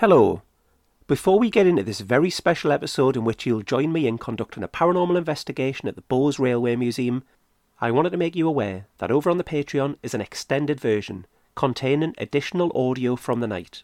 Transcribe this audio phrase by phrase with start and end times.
[0.00, 0.40] Hello.
[1.06, 4.62] Before we get into this very special episode in which you'll join me in conducting
[4.62, 7.22] a paranormal investigation at the Bowes Railway Museum,
[7.82, 11.26] I wanted to make you aware that over on the Patreon is an extended version
[11.54, 13.82] containing additional audio from the night.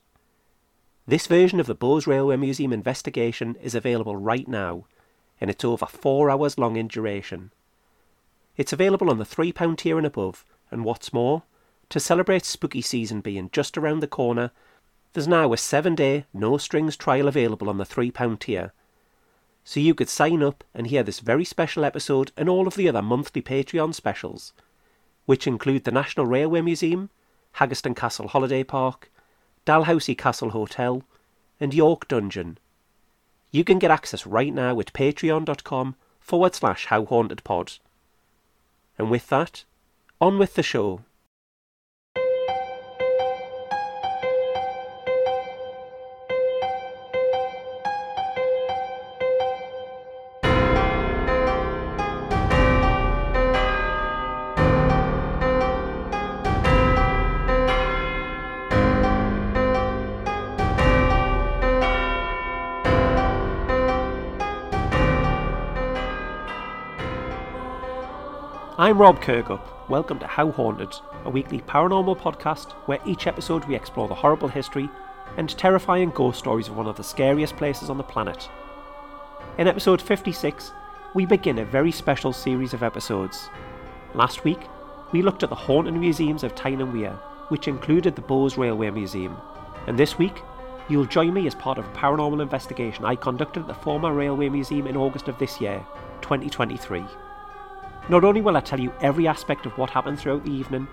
[1.06, 4.86] This version of the Bowes Railway Museum investigation is available right now,
[5.38, 7.50] and it's over four hours long in duration.
[8.56, 11.42] It's available on the £3 tier and above, and what's more,
[11.90, 14.50] to celebrate spooky season being just around the corner,
[15.16, 18.74] there's now a seven day, no strings trial available on the £3 tier.
[19.64, 22.86] So you could sign up and hear this very special episode and all of the
[22.86, 24.52] other monthly Patreon specials,
[25.24, 27.08] which include the National Railway Museum,
[27.54, 29.10] Haggerston Castle Holiday Park,
[29.64, 31.02] Dalhousie Castle Hotel,
[31.58, 32.58] and York Dungeon.
[33.50, 37.78] You can get access right now at patreon.com forward slash howhauntedpod.
[38.98, 39.64] And with that,
[40.20, 41.04] on with the show.
[68.86, 69.88] I'm Rob Kirkup.
[69.88, 74.46] Welcome to How Haunted, a weekly paranormal podcast where each episode we explore the horrible
[74.46, 74.88] history
[75.36, 78.48] and terrifying ghost stories of one of the scariest places on the planet.
[79.58, 80.70] In episode 56,
[81.14, 83.50] we begin a very special series of episodes.
[84.14, 84.60] Last week,
[85.10, 87.16] we looked at the haunted museums of Tyne and
[87.48, 89.36] which included the Bowes Railway Museum.
[89.88, 90.42] And this week,
[90.88, 94.48] you'll join me as part of a paranormal investigation I conducted at the former Railway
[94.48, 95.84] Museum in August of this year,
[96.20, 97.04] 2023.
[98.08, 100.86] Not only will I tell you every aspect of what happened throughout the evening,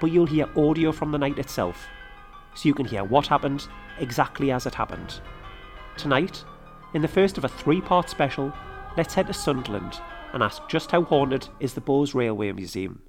[0.00, 1.86] but you'll hear audio from the night itself,
[2.54, 3.66] so you can hear what happened
[3.98, 5.20] exactly as it happened.
[5.96, 6.44] Tonight,
[6.92, 8.52] in the first of a three part special,
[8.98, 10.00] let's head to Sunderland
[10.34, 13.00] and ask just how haunted is the Bowes Railway Museum.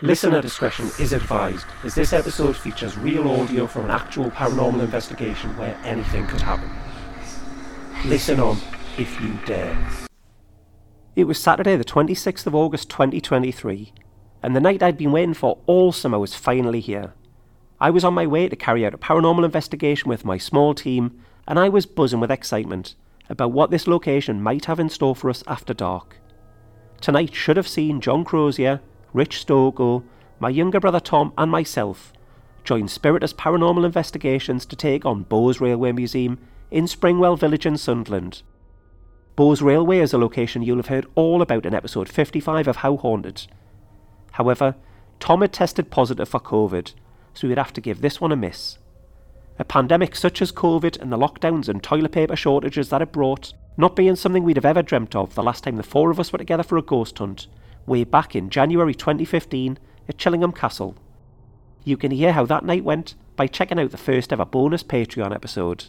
[0.00, 5.56] Listener discretion is advised, as this episode features real audio from an actual paranormal investigation
[5.56, 6.68] where anything could happen.
[8.04, 8.58] Listen on
[8.98, 9.78] if you dare.
[11.16, 13.92] It was Saturday, the 26th of August 2023,
[14.42, 17.14] and the night I'd been waiting for all summer was finally here.
[17.80, 21.16] I was on my way to carry out a paranormal investigation with my small team,
[21.46, 22.96] and I was buzzing with excitement
[23.28, 26.16] about what this location might have in store for us after dark.
[27.00, 28.80] Tonight should have seen John Crozier,
[29.12, 30.02] Rich Stogo,
[30.40, 32.12] my younger brother Tom, and myself
[32.64, 36.40] join Spiritus Paranormal Investigations to take on Bowes Railway Museum
[36.72, 38.42] in Springwell Village in Sunderland.
[39.36, 42.96] Bowes Railway is a location you'll have heard all about in episode 55 of How
[42.96, 43.48] Haunted.
[44.30, 44.76] However,
[45.18, 46.92] Tom had tested positive for COVID,
[47.32, 48.78] so we'd have to give this one a miss.
[49.58, 53.54] A pandemic such as COVID and the lockdowns and toilet paper shortages that it brought,
[53.76, 56.32] not being something we'd have ever dreamt of the last time the four of us
[56.32, 57.48] were together for a ghost hunt,
[57.86, 60.94] way back in January 2015 at Chillingham Castle.
[61.82, 65.34] You can hear how that night went by checking out the first ever bonus Patreon
[65.34, 65.86] episode.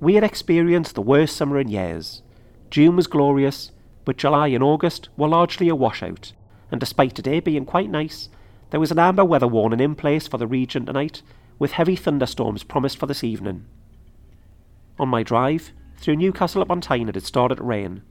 [0.00, 2.22] We had experienced the worst summer in years.
[2.70, 3.72] June was glorious,
[4.04, 6.32] but July and August were largely a washout,
[6.70, 8.28] and despite today being quite nice,
[8.70, 11.22] there was an amber weather warning in place for the region tonight,
[11.58, 13.66] with heavy thunderstorms promised for this evening.
[15.00, 18.02] On my drive through Newcastle upon Tyne it had started to rain,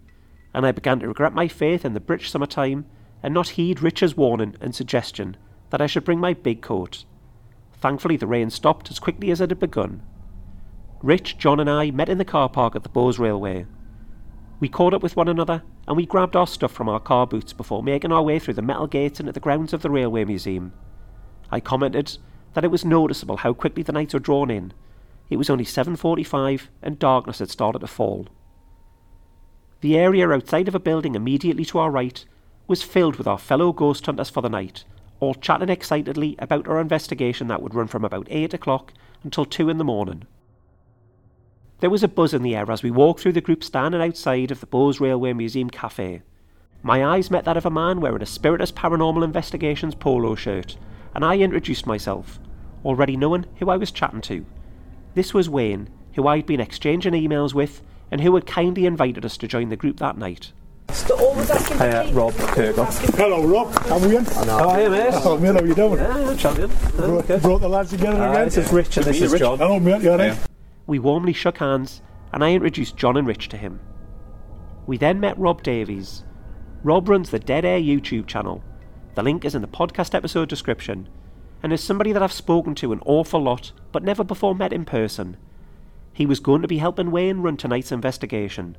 [0.53, 2.85] and I began to regret my faith in the British summertime
[3.23, 5.37] and not heed Richard's warning and suggestion
[5.69, 7.05] that I should bring my big coat.
[7.79, 10.01] Thankfully, the rain stopped as quickly as it had begun,
[11.03, 13.67] Rich, John, and I met in the car park at the Bowes Railway.
[14.59, 17.53] We caught up with one another and we grabbed our stuff from our car boots
[17.53, 20.73] before making our way through the metal gates into the grounds of the Railway Museum.
[21.51, 22.17] I commented
[22.55, 24.73] that it was noticeable how quickly the nights were drawn in.
[25.29, 28.27] It was only 7:45 and darkness had started to fall.
[29.81, 32.25] The area outside of a building immediately to our right
[32.65, 34.83] was filled with our fellow ghost hunters for the night,
[35.19, 38.93] all chatting excitedly about our investigation that would run from about 8 o'clock
[39.23, 40.23] until 2 in the morning.
[41.79, 44.49] There was a buzz in the air as we walked through the group standing outside
[44.51, 46.23] of the Bowes Railway Museum cafe.
[46.81, 50.77] My eyes met that of a man wearing a Spiritus Paranormal Investigations polo shirt,
[51.13, 52.39] and I introduced myself,
[52.83, 54.45] already knowing who I was chatting to.
[55.13, 59.37] This was Wayne, who I'd been exchanging emails with, and who had kindly invited us
[59.37, 60.53] to join the group that night.
[60.89, 63.15] Hi, uh, Rob Kirkup.
[63.17, 63.71] Hello, Rob.
[63.87, 64.17] How are we?
[64.17, 65.13] Oh, hey, mate.
[65.13, 65.53] Hello, mate.
[65.53, 65.99] How are you doing?
[65.99, 66.71] Yeah, champion.
[66.95, 68.45] Brought, brought the lads together Uh, again.
[68.45, 69.57] this is Rich and this is John.
[69.57, 70.01] Hello, mate.
[70.01, 70.37] You all right?
[70.87, 72.01] We warmly shook hands,
[72.33, 73.79] and I introduced John and Rich to him.
[74.87, 76.23] We then met Rob Davies.
[76.81, 78.63] Rob runs the Dead Air YouTube channel.
[79.15, 81.09] The link is in the podcast episode description.
[81.63, 84.85] and is somebody that I've spoken to an awful lot but never before met in
[84.85, 85.37] person,
[86.13, 88.77] he was going to be helping Wayne run tonight's investigation.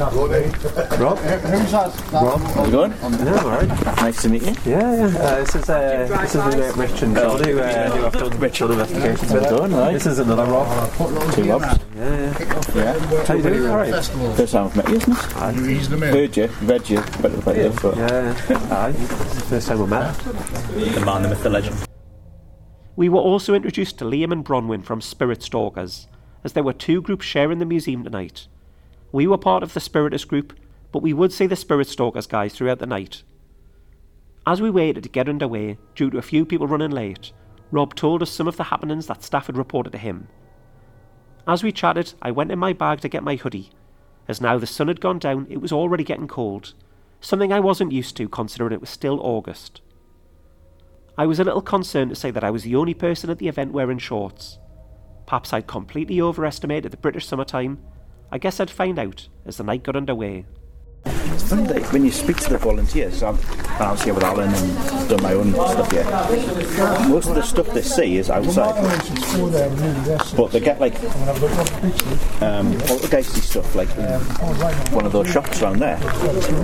[0.00, 1.18] Rob?
[1.18, 2.10] Who's that?
[2.12, 2.90] Rob, how's it going?
[2.92, 3.68] Yeah, alright.
[3.96, 4.54] Nice to meet you.
[4.64, 5.18] Yeah, yeah.
[5.18, 8.38] Uh, this is uh, this is uh, Rich and John who, uh, who have done
[8.40, 9.42] Rich on investigations with.
[9.42, 9.92] Well done, right?
[9.92, 10.92] This is another Rob.
[11.32, 11.80] Two Robs.
[11.94, 12.62] Yeah, yeah.
[12.74, 13.24] Yeah.
[13.24, 13.66] How you doing?
[13.66, 13.94] Alright.
[14.36, 15.68] First time I've met you, isn't it?
[15.68, 16.12] He's the man.
[16.12, 18.34] Heard you, read you, better than you, but Yeah,
[18.70, 18.92] aye.
[18.92, 20.14] First time we met.
[20.16, 21.76] the man, the myth, the legend.
[22.96, 26.08] We were also introduced to Liam and Bronwyn from Spirit Stalkers,
[26.42, 28.48] as there were two groups sharing the museum tonight.
[29.14, 30.58] We were part of the Spiritus group,
[30.90, 33.22] but we would see the Spirit Stalkers guys throughout the night.
[34.44, 37.30] As we waited to get underway, due to a few people running late,
[37.70, 40.26] Rob told us some of the happenings that staff had reported to him.
[41.46, 43.70] As we chatted, I went in my bag to get my hoodie,
[44.26, 46.74] as now the sun had gone down, it was already getting cold,
[47.20, 49.80] something I wasn't used to considering it was still August.
[51.16, 53.46] I was a little concerned to say that I was the only person at the
[53.46, 54.58] event wearing shorts.
[55.24, 57.78] Perhaps I'd completely overestimated the British summertime.
[58.34, 60.44] I guess I'd find out as the night got underway.
[61.34, 63.36] It's funny when you speak to the volunteers, I'm,
[63.80, 66.04] I here with Alan and done my own stuff here.
[67.08, 68.74] Most of the stuff they see is outside,
[70.36, 70.94] but they get like
[72.40, 73.88] um, poltergeisty stuff, like
[74.92, 75.96] one of those shops around there.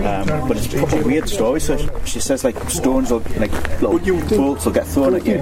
[0.07, 1.59] Um, but it's probably weird story.
[1.61, 3.99] So she says like stones or like little
[4.37, 5.39] bolts will get thrown at you,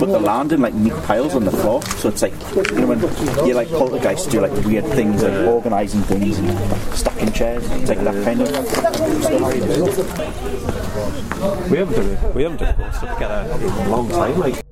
[0.00, 1.80] but they land in like neat piles on the floor.
[1.98, 6.02] So it's like you know when you like poltergeists do like weird things like organising
[6.02, 7.64] things and stacking chairs.
[7.70, 8.63] It's like that kind of
[11.70, 12.34] We haven't done it.
[12.34, 14.38] We haven't done stuff together in a long time.
[14.38, 14.64] Like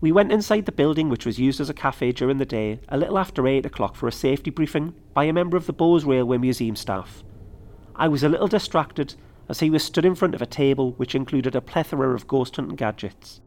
[0.00, 2.96] we went inside the building, which was used as a cafe during the day, a
[2.96, 6.38] little after eight o'clock for a safety briefing by a member of the Bowes Railway
[6.38, 7.22] Museum staff.
[7.94, 9.14] I was a little distracted
[9.50, 12.56] as he was stood in front of a table which included a plethora of ghost
[12.56, 13.40] hunting gadgets.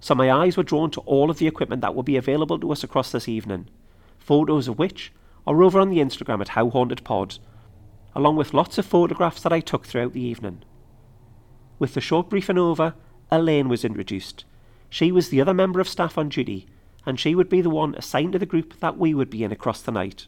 [0.00, 2.72] So my eyes were drawn to all of the equipment that would be available to
[2.72, 3.70] us across this evening,
[4.18, 5.10] photos of which
[5.46, 7.38] are over on the Instagram at How Haunted Pod,
[8.14, 10.62] along with lots of photographs that I took throughout the evening.
[11.78, 12.94] With the short briefing over,
[13.30, 14.44] Elaine was introduced.
[14.88, 16.66] She was the other member of staff on duty,
[17.06, 19.52] and she would be the one assigned to the group that we would be in
[19.52, 20.26] across the night.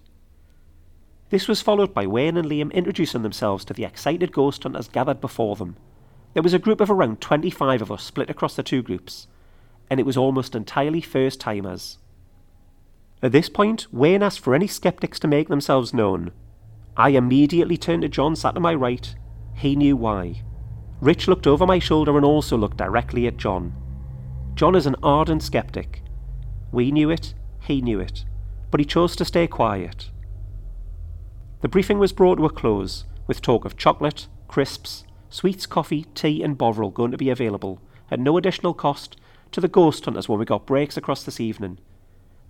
[1.31, 5.20] This was followed by Wayne and Liam introducing themselves to the excited ghost hunters gathered
[5.20, 5.76] before them.
[6.32, 9.26] There was a group of around 25 of us split across the two groups,
[9.90, 11.98] and it was almost entirely first timers.
[13.22, 16.32] At this point, Wayne asked for any skeptics to make themselves known.
[16.96, 19.14] I immediately turned to John sat to my right.
[19.55, 20.43] He knew why.
[21.00, 23.75] Rich looked over my shoulder and also looked directly at John.
[24.55, 26.02] John is an ardent skeptic.
[26.70, 28.25] We knew it, he knew it,
[28.70, 30.11] but he chose to stay quiet.
[31.61, 36.43] The briefing was brought to a close, with talk of chocolate, crisps, sweets, coffee, tea,
[36.43, 37.81] and bovril going to be available,
[38.11, 39.17] at no additional cost,
[39.50, 41.79] to the ghost hunters when we got breaks across this evening.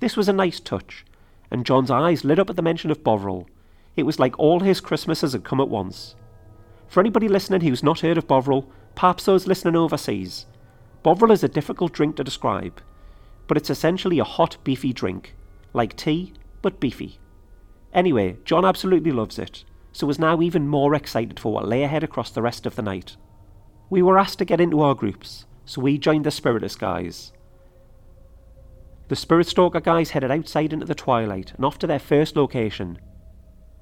[0.01, 1.05] This was a nice touch,
[1.51, 3.49] and John's eyes lit up at the mention of bovril.
[3.97, 6.17] It was like all his Christmases had come at once.
[6.89, 10.47] For anybody listening who's not heard of Bovril, perhaps those listening overseas,
[11.03, 12.81] Bovril is a difficult drink to describe,
[13.47, 15.35] but it's essentially a hot, beefy drink,
[15.73, 16.33] like tea,
[16.63, 17.19] but beefy.
[17.93, 22.03] Anyway, John absolutely loves it, so was now even more excited for what lay ahead
[22.03, 23.17] across the rest of the night.
[23.91, 27.33] We were asked to get into our groups, so we joined the Spiritus guys.
[29.09, 32.99] The Spirit Stalker guys headed outside into the twilight and off to their first location.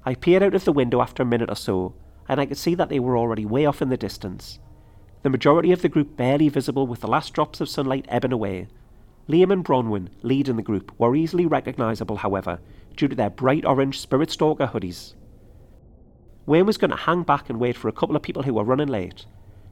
[0.05, 1.93] I peered out of the window after a minute or so,
[2.27, 4.59] and I could see that they were already way off in the distance.
[5.21, 8.67] The majority of the group barely visible with the last drops of sunlight ebbing away.
[9.29, 12.59] Liam and Bronwyn, leading the group, were easily recognisable, however,
[12.97, 15.13] due to their bright orange Spirit Stalker hoodies.
[16.45, 18.65] Wayne was going to hang back and wait for a couple of people who were
[18.65, 19.25] running late,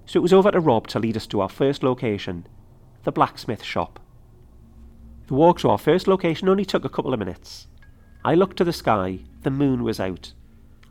[0.05, 2.47] so it was over to Rob to lead us to our first location,
[3.03, 4.00] the blacksmith shop.
[5.27, 7.67] The walk to our first location only took a couple of minutes.
[8.23, 10.33] I looked to the sky, the moon was out.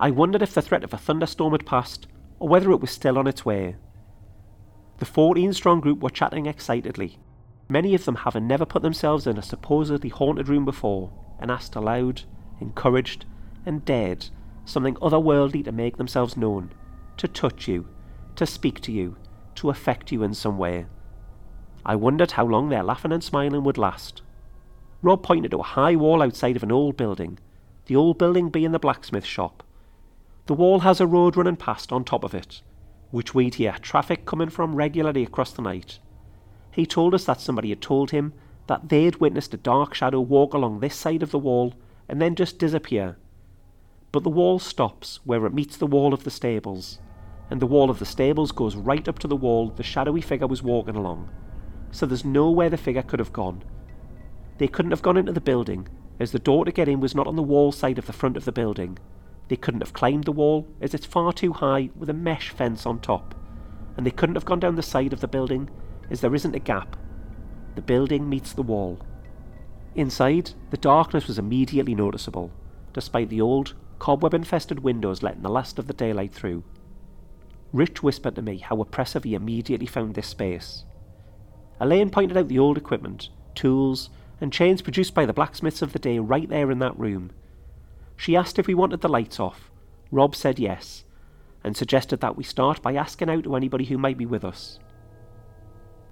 [0.00, 2.08] I wondered if the threat of a thunderstorm had passed,
[2.38, 3.76] or whether it was still on its way.
[4.98, 7.18] The 14 strong group were chatting excitedly,
[7.68, 11.76] many of them having never put themselves in a supposedly haunted room before, and asked
[11.76, 12.22] aloud,
[12.60, 13.26] encouraged,
[13.64, 14.26] and dared
[14.64, 16.72] something otherworldly to make themselves known,
[17.16, 17.86] to touch you,
[18.36, 19.16] to speak to you,
[19.54, 20.86] to affect you in some way.
[21.84, 24.22] I wondered how long their laughing and smiling would last.
[25.02, 27.38] Rob pointed to a high wall outside of an old building,
[27.86, 29.62] the old building being the blacksmith shop.
[30.46, 32.60] The wall has a road running past on top of it,
[33.10, 35.98] which we'd hear traffic coming from regularly across the night.
[36.70, 38.34] He told us that somebody had told him
[38.66, 41.74] that they'd witnessed a dark shadow walk along this side of the wall
[42.08, 43.16] and then just disappear.
[44.12, 46.98] But the wall stops where it meets the wall of the stables,
[47.48, 50.46] and the wall of the stables goes right up to the wall the shadowy figure
[50.46, 51.30] was walking along.
[51.90, 53.64] so there's nowhere the figure could have gone.
[54.60, 55.88] They couldn't have gone into the building,
[56.18, 58.36] as the door to get in was not on the wall side of the front
[58.36, 58.98] of the building.
[59.48, 62.84] They couldn't have climbed the wall, as it's far too high with a mesh fence
[62.84, 63.34] on top.
[63.96, 65.70] And they couldn't have gone down the side of the building,
[66.10, 66.98] as there isn't a gap.
[67.74, 69.00] The building meets the wall.
[69.94, 72.50] Inside, the darkness was immediately noticeable,
[72.92, 76.64] despite the old, cobweb infested windows letting the last of the daylight through.
[77.72, 80.84] Rich whispered to me how oppressive he immediately found this space.
[81.80, 85.98] Elaine pointed out the old equipment, tools, and chains produced by the blacksmiths of the
[85.98, 87.30] day right there in that room.
[88.16, 89.70] She asked if we wanted the lights off.
[90.10, 91.04] Rob said yes,
[91.62, 94.78] and suggested that we start by asking out to anybody who might be with us.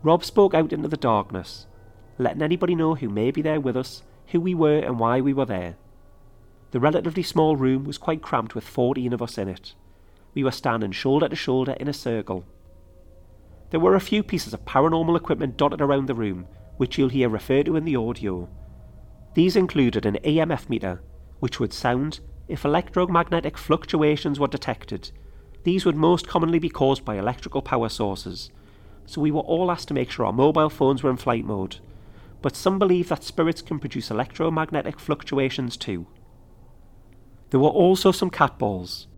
[0.02, 1.66] Rob spoke out into the darkness,
[2.18, 5.32] letting anybody know who may be there with us, who we were, and why we
[5.32, 5.76] were there.
[6.70, 9.75] The relatively small room was quite cramped with 14 of us in it.
[10.35, 12.44] We were standing shoulder to shoulder in a circle.
[13.70, 16.47] There were a few pieces of paranormal equipment dotted around the room,
[16.78, 18.49] which you'll hear referred to in the audio.
[19.35, 21.02] These included an EMF meter,
[21.38, 25.11] which would sound if electromagnetic fluctuations were detected.
[25.64, 28.50] These would most commonly be caused by electrical power sources,
[29.06, 31.76] so we were all asked to make sure our mobile phones were in flight mode.
[32.40, 36.06] But some believe that spirits can produce electromagnetic fluctuations too.
[37.50, 39.08] There were also some cat balls.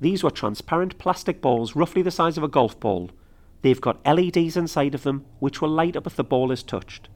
[0.00, 3.10] These were transparent plastic balls roughly the size of a golf ball.
[3.66, 7.08] They've got LEDs inside of them which will light up if the ball is touched.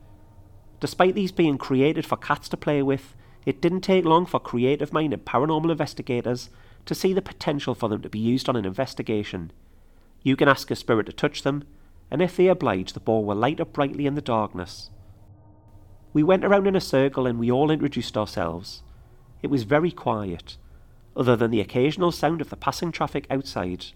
[0.80, 3.14] Despite these being created for cats to play with,
[3.47, 6.50] it didn't take long for creative minded paranormal investigators
[6.87, 9.52] to see the potential for them to be used on an investigation.
[10.25, 11.62] You can ask a spirit to touch them,
[12.11, 14.90] and if they oblige, the ball will light up brightly in the darkness.
[16.12, 18.83] We went around in a circle and we all introduced ourselves.
[19.40, 20.57] It was very quiet,
[21.14, 23.87] other than the occasional sound of the passing traffic outside.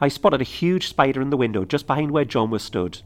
[0.00, 3.02] I spotted a huge spider in the window just behind where John was stood,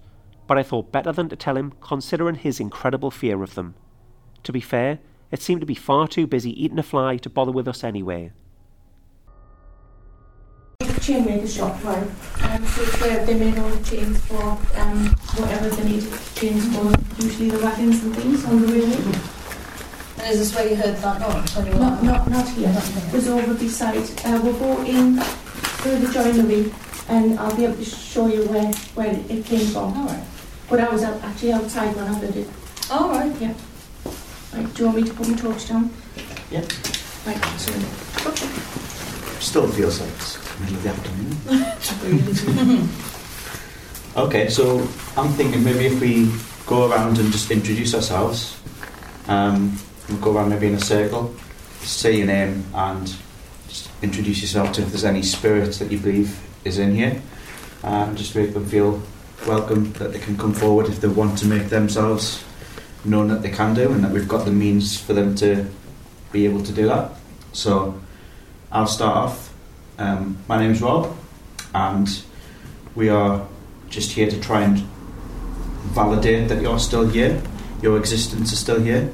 [0.46, 3.74] but I thought better than to tell him, considering his incredible fear of them.
[4.44, 4.98] To be fair,
[5.30, 8.32] it seemed to be far too busy eating a fly to bother with us anyway
[11.08, 12.02] chainmaker shop, right?
[12.50, 14.42] Um, so it's where they made all the chains for
[14.76, 15.06] um,
[15.40, 16.04] whatever they need
[16.34, 16.92] chains for,
[17.22, 19.18] usually the wagons and things on the railway.
[20.18, 21.56] And is this where you heard that noise?
[21.56, 22.68] When you were Not, not, not here.
[22.68, 24.04] It was over beside.
[24.22, 25.16] Uh, we'll go in
[25.78, 26.72] through the joinery
[27.08, 29.96] and I'll be able to show you where, where it came from.
[29.96, 30.24] All right.
[30.68, 32.48] But I was out, actually outside when I heard it.
[32.90, 33.34] All right.
[33.40, 33.54] Yeah.
[34.52, 35.90] Right, do you want me to put my torch down?
[36.50, 36.60] Yeah.
[37.26, 37.72] Right, so.
[39.40, 42.88] Still feels like it's middle of the afternoon.
[44.16, 44.80] okay, so
[45.16, 46.30] I'm thinking maybe if we
[46.66, 48.60] go around and just introduce ourselves,
[49.28, 51.34] um, we'll go around maybe in a circle,
[51.80, 53.27] say your name and just
[54.02, 57.20] introduce yourself to if there's any spirit that you believe is in here.
[57.82, 59.00] and just make them feel
[59.46, 62.42] welcome, that they can come forward if they want to make themselves
[63.04, 65.64] known that they can do, and that we've got the means for them to
[66.32, 67.12] be able to do that.
[67.52, 68.00] So
[68.72, 69.54] I'll start off
[69.98, 71.16] um, my name's Rob,
[71.74, 72.22] and
[72.94, 73.46] we are
[73.88, 74.78] just here to try and
[75.94, 77.42] validate that you're still here,
[77.82, 79.10] your existence is still here,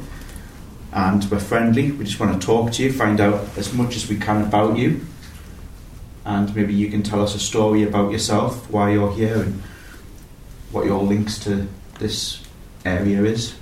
[0.95, 1.91] and we're friendly.
[1.91, 4.79] We just want to talk to you, find out as much as we can about
[4.79, 5.05] you,
[6.25, 9.61] and maybe you can tell us a story about yourself, why you're here, and
[10.71, 11.67] what your links to
[11.99, 12.43] this
[12.85, 13.57] area is.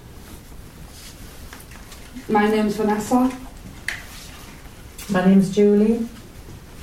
[2.29, 3.33] My name's Vanessa.
[5.11, 6.07] My name's Julie.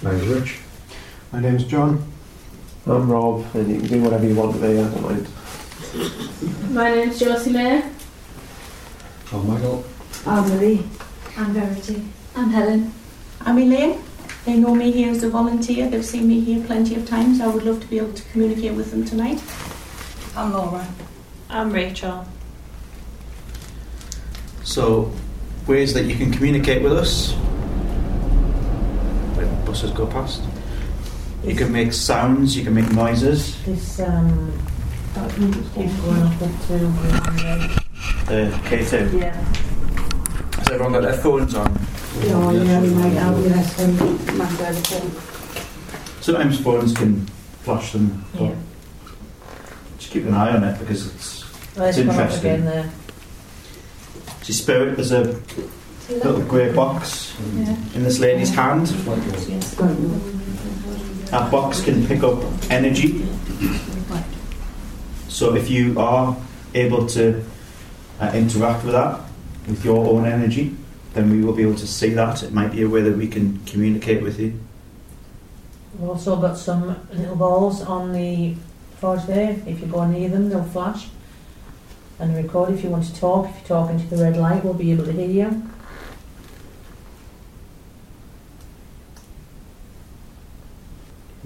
[0.02, 0.60] My name's Rich.
[1.32, 2.12] My name's John.
[2.88, 5.28] I'm Rob, and you can do whatever you want today, I don't mind.
[6.72, 7.84] My name's Josie Mayer.
[9.32, 9.86] Oh, I'm Michael.
[10.26, 10.84] I'm Marie.
[11.38, 12.04] I'm Verity.
[12.36, 12.94] I'm Helen.
[13.42, 14.04] I'm Elaine.
[14.46, 15.90] They know me here as a volunteer.
[15.90, 17.42] They've seen me here plenty of times.
[17.42, 19.42] I would love to be able to communicate with them tonight.
[20.36, 20.86] I'm Laura.
[21.50, 22.26] I'm Rachel.
[24.64, 25.12] So,
[25.68, 27.34] ways that you can communicate with us
[29.36, 30.42] when buses go past.
[31.44, 33.62] You can make sounds, you can make noises.
[33.64, 34.52] This um,
[35.74, 36.76] keeps going up into
[38.30, 39.20] Uh, K2.
[39.22, 39.69] Yeah.
[40.72, 41.80] Everyone got their phones on?
[42.22, 43.98] Yeah, we might have less than
[44.38, 44.46] my
[46.22, 47.26] Sometimes phones can
[47.64, 48.24] flash them.
[48.34, 48.56] but Yeah.
[49.98, 51.44] Just keep an eye on it because it's.
[51.76, 52.52] Let's It's go up interesting.
[52.52, 52.92] again there.
[54.44, 55.40] See, Spirit, there's a
[56.10, 57.34] little grey box
[57.96, 58.88] in this lady's hand.
[61.28, 63.28] That box can pick up energy.
[65.30, 66.38] So if you are
[66.76, 67.44] able to
[68.20, 69.20] uh, interact with that,
[69.70, 70.76] with your own energy,
[71.14, 72.44] then we will be able to see that.
[72.44, 74.60] It might be a way that we can communicate with you.
[75.98, 78.56] We've also got some little balls on the
[78.98, 79.52] forge there.
[79.66, 81.08] If you go near them, they'll flash.
[82.20, 82.74] and record.
[82.74, 85.06] If you want to talk, if you're talking to the red light, we'll be able
[85.06, 85.64] to hear you.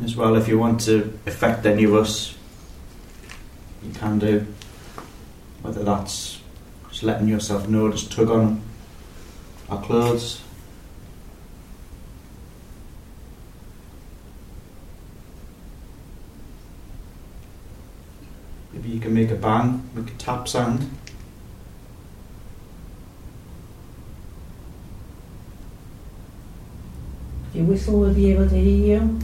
[0.04, 2.36] As well, if you want to affect any of us,
[3.84, 4.46] you can do.
[5.62, 6.40] Whether that's
[7.04, 8.62] letting yourself know, just tug on
[9.70, 10.42] our clothes.
[18.72, 20.90] Maybe you can make a bang, make a tap sound.
[27.50, 29.20] If you whistle, we'll be able to hear you.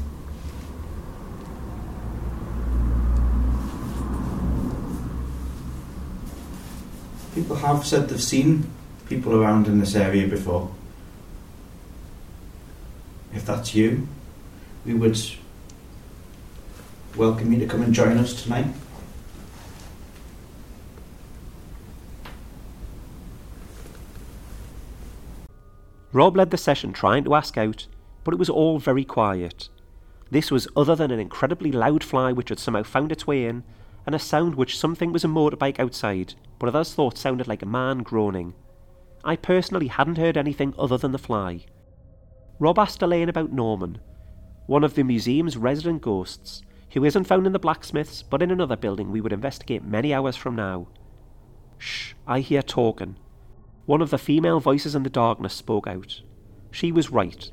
[7.50, 8.70] People have said they've seen
[9.08, 10.70] people around in this area before.
[13.34, 14.08] If that's you,
[14.86, 15.20] we would
[17.16, 18.68] welcome you to come and join us tonight.
[26.14, 27.88] Rob led the session trying to ask out,
[28.24, 29.70] but it was all very quiet.
[30.30, 33.64] This was other than an incredibly loud fly which had somehow found its way in,
[34.06, 37.62] and a sound which some think was a motorbike outside, but others thought sounded like
[37.62, 38.54] a man groaning.
[39.24, 41.66] I personally hadn't heard anything other than the fly.
[42.60, 44.00] Rob asked Elaine about Norman,
[44.68, 46.62] one of the museum's resident ghosts,
[46.92, 50.36] who isn't found in the blacksmith's but in another building we would investigate many hours
[50.36, 50.88] from now.
[51.78, 53.18] Shh, I hear talking.
[53.86, 56.22] One of the female voices in the darkness spoke out.
[56.72, 57.52] She was right.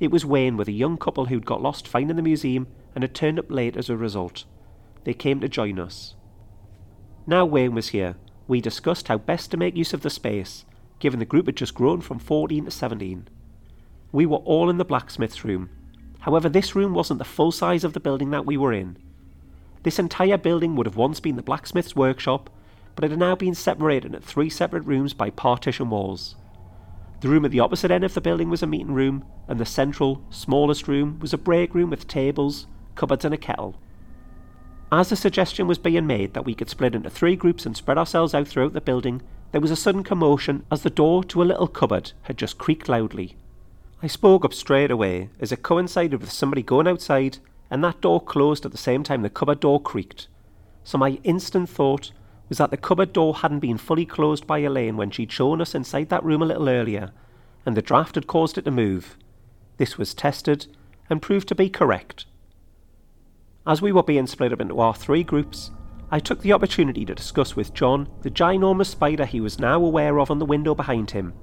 [0.00, 3.14] It was Wayne with a young couple who'd got lost finding the museum and had
[3.14, 4.44] turned up late as a result.
[5.04, 6.14] They came to join us.
[7.26, 8.16] Now Wayne was here,
[8.48, 10.64] we discussed how best to make use of the space,
[10.98, 13.28] given the group had just grown from 14 to 17.
[14.10, 15.68] We were all in the blacksmith's room.
[16.20, 18.96] However, this room wasn't the full size of the building that we were in.
[19.82, 22.50] This entire building would have once been the blacksmith's workshop,
[22.96, 26.34] but it had now been separated into three separate rooms by partition walls.
[27.20, 29.66] The room at the opposite end of the building was a meeting room, and the
[29.66, 33.76] central, smallest room was a break room with tables, cupboards, and a kettle.
[34.90, 37.98] As the suggestion was being made that we could split into three groups and spread
[37.98, 39.20] ourselves out throughout the building,
[39.52, 42.88] there was a sudden commotion as the door to a little cupboard had just creaked
[42.88, 43.36] loudly.
[44.02, 47.36] I spoke up straight away as it coincided with somebody going outside,
[47.70, 50.26] and that door closed at the same time the cupboard door creaked.
[50.84, 52.12] So my instant thought
[52.48, 55.74] was that the cupboard door hadn't been fully closed by Elaine when she'd shown us
[55.74, 57.12] inside that room a little earlier,
[57.66, 59.18] and the draft had caused it to move.
[59.76, 60.66] This was tested
[61.10, 62.24] and proved to be correct.
[63.68, 65.72] As we were being split up into our three groups,
[66.10, 70.18] I took the opportunity to discuss with John the ginormous spider he was now aware
[70.18, 71.34] of on the window behind him.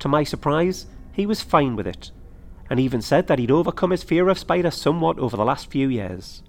[0.00, 2.10] To my surprise, he was fine with it,
[2.68, 5.88] and even said that he'd overcome his fear of spiders somewhat over the last few
[5.88, 6.42] years.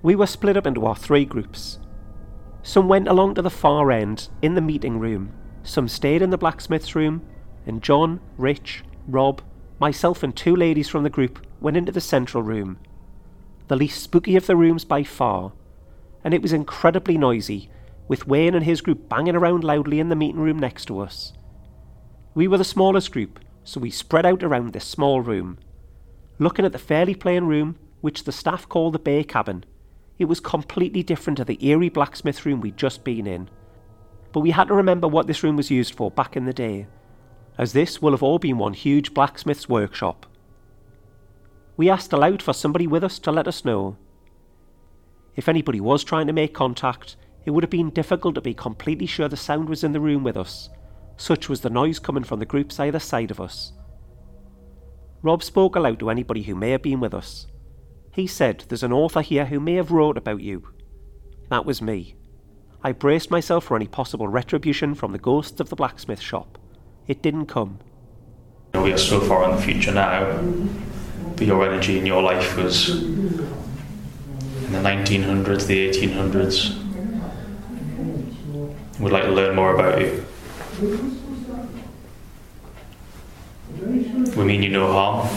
[0.00, 1.80] We were split up into our three groups.
[2.62, 5.32] Some went along to the far end, in the meeting room,
[5.64, 7.26] some stayed in the blacksmith's room,
[7.66, 9.42] and John, Rich, Rob,
[9.80, 12.78] myself, and two ladies from the group went into the central room,
[13.68, 15.52] the least spooky of the rooms by far,
[16.22, 17.70] and it was incredibly noisy,
[18.08, 21.32] with Wayne and his group banging around loudly in the meeting room next to us.
[22.34, 25.58] We were the smallest group, so we spread out around this small room.
[26.38, 29.64] Looking at the fairly plain room, which the staff call the bait cabin,
[30.18, 33.48] it was completely different to the eerie blacksmith room we'd just been in.
[34.32, 36.86] But we had to remember what this room was used for back in the day,
[37.58, 40.26] as this will have all been one huge blacksmith's workshop.
[41.76, 43.96] We asked aloud for somebody with us to let us know.
[45.34, 49.06] If anybody was trying to make contact, it would have been difficult to be completely
[49.06, 50.70] sure the sound was in the room with us,
[51.16, 53.72] such was the noise coming from the groups either side of us.
[55.22, 57.46] Rob spoke aloud to anybody who may have been with us.
[58.10, 60.68] He said, There's an author here who may have wrote about you.
[61.50, 62.16] That was me.
[62.82, 66.58] I braced myself for any possible retribution from the ghosts of the blacksmith shop.
[67.06, 67.80] It didn't come.
[68.74, 70.40] We are so far in the future now,
[71.38, 76.82] your energy in your life was in the 1900s, the 1800s.
[78.98, 80.24] We'd like to learn more about you.
[84.36, 85.28] We mean you no harm.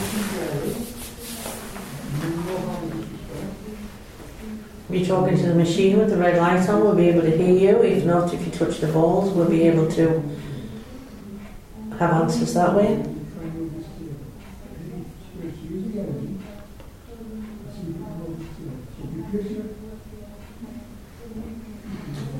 [4.89, 7.37] If you're talking to the machine with the red light on, we'll be able to
[7.37, 7.83] hear you.
[7.83, 10.23] If not, if you touch the balls, we'll be able to
[11.99, 13.05] have answers that way.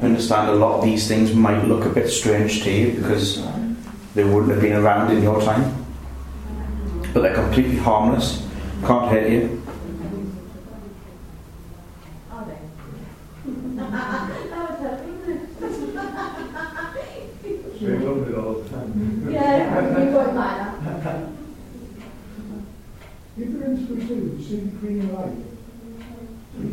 [0.01, 3.45] Understand a lot of these things might look a bit strange to you because
[4.15, 5.85] they wouldn't have been around in your time.
[7.13, 8.47] But they're completely harmless,
[8.85, 9.61] can't hurt you.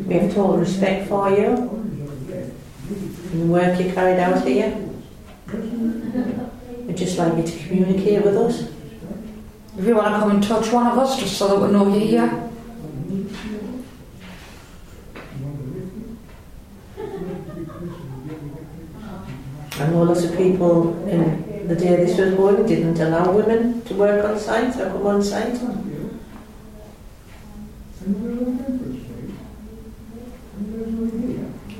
[0.07, 1.96] We have total respect for you
[2.89, 4.75] and the work you carried out here.
[6.85, 8.69] We'd just like you to communicate with us.
[9.77, 11.87] If you want to come and touch one of us, just so that we know
[11.87, 12.43] you're here.
[19.79, 23.93] I know lots of people in the day this was going didn't allow women to
[23.93, 25.59] work on site or come on site.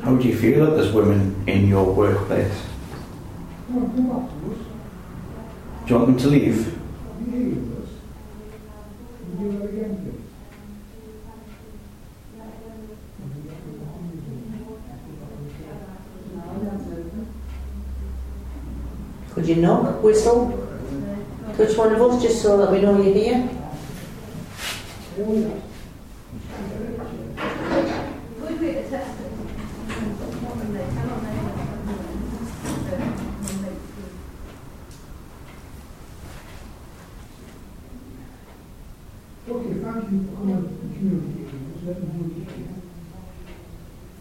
[0.08, 2.64] How do you feel that there's women in your workplace?
[3.68, 3.76] Do
[5.86, 6.80] you want them to leave?
[19.34, 20.70] Could you knock, whistle,
[21.58, 23.50] touch one of us just so that we know you're here?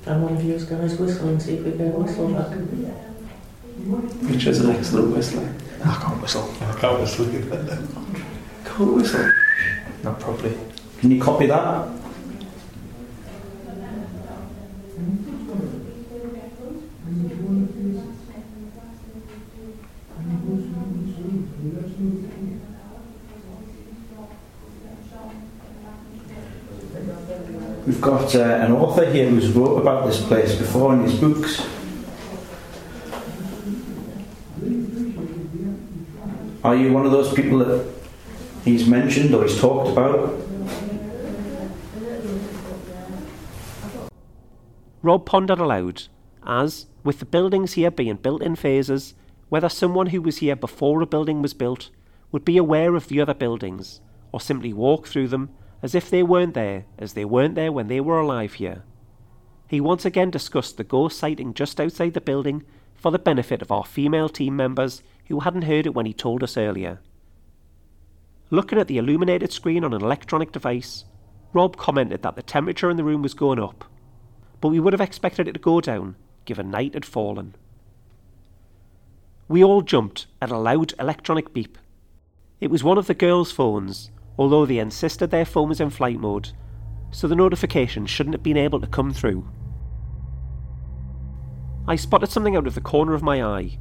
[0.07, 2.53] And one of you is going to whistle and see if we can whistle back.
[4.31, 5.53] Which is an excellent whistler.
[5.85, 6.49] I can't whistle.
[6.61, 7.27] I can't whistle.
[8.65, 9.33] Can't whistle.
[10.05, 10.57] Not properly.
[11.01, 11.89] Can you copy that?
[27.87, 31.65] We've got uh, an author here who's wrote about this place before in his books.
[36.65, 37.87] Are you one of those people that
[38.65, 40.35] he's mentioned or he's talked about?
[45.03, 46.03] Rob pondered aloud,
[46.45, 49.15] as, with the buildings here being built in phases,
[49.51, 51.91] whether someone who was here before a building was built
[52.33, 54.01] would be aware of the other buildings,
[54.33, 55.51] or simply walk through them
[55.87, 58.83] as if they weren't there, as they weren't there when they were alive here.
[59.69, 62.65] He once again discussed the ghost sighting just outside the building
[62.97, 66.43] for the benefit of our female team members who hadn't heard it when he told
[66.43, 66.99] us earlier.
[68.51, 71.05] Looking at the illuminated screen on an electronic device,
[71.53, 73.85] Rob commented that the temperature in the room was going up,
[74.61, 77.55] but we would have expected it to go down, given night had fallen.
[79.47, 81.79] We all jumped at a loud electronic beep.
[82.61, 86.19] It was one of the girls' phones, although they insisted their phone was in flight
[86.19, 86.53] mode,
[87.11, 89.49] so the notification shouldn't have been able to come through.
[91.89, 93.79] I spotted something out of the corner of my eye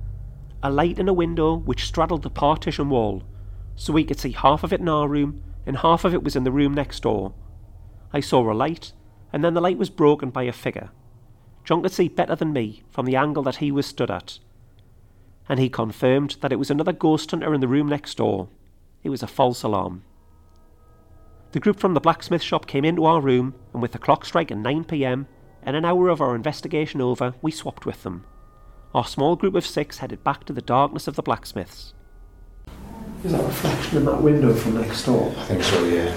[0.63, 3.21] a light in a window which straddled the partition wall,
[3.75, 6.35] so we could see half of it in our room and half of it was
[6.35, 7.33] in the room next door.
[8.11, 8.93] I saw a light,
[9.31, 10.89] and then the light was broken by a figure.
[11.63, 14.39] John could see better than me from the angle that he was stood at,
[15.47, 18.47] and he confirmed that it was another ghost hunter in the room next door.
[19.03, 20.03] It was a false alarm.
[21.55, 24.61] The group from the blacksmith shop came into our room, and with the clock striking
[24.61, 25.25] 9 pm
[25.63, 28.25] and an hour of our investigation over, we swapped with them.
[28.93, 31.93] Our small group of six headed back to the darkness of the blacksmiths.
[33.23, 35.33] Is that reflection in that window from next door?
[35.37, 36.13] I think so, yeah.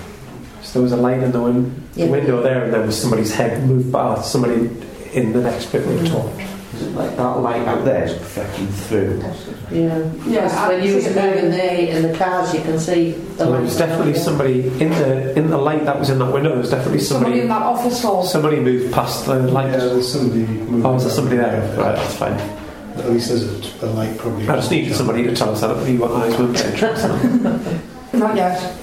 [0.62, 2.10] So there was a light in the, win- the Yeah.
[2.10, 4.68] window there, and there was somebody's head moved by somebody
[5.12, 6.46] in the next bit with a torch.
[6.74, 9.20] Is it like that light out there is reflecting through?
[9.70, 9.98] Yeah.
[10.26, 13.36] Yeah, Because when you see was moving there in the cars, you can see the
[13.38, 13.76] So there was lights.
[13.78, 16.50] definitely somebody in the in the light that was in that window.
[16.50, 18.22] There was definitely Somebody in that office hall.
[18.22, 19.70] Somebody moved past the light.
[19.70, 20.84] Yeah, there's somebody moving.
[20.84, 21.52] Oh, was there somebody there?
[21.56, 21.80] Yeah.
[21.80, 22.34] Right, that's fine.
[22.98, 24.46] At least there's a, a light probably.
[24.48, 26.54] I just needed somebody to tell us that we were eyes weren't
[28.12, 28.74] Not yet.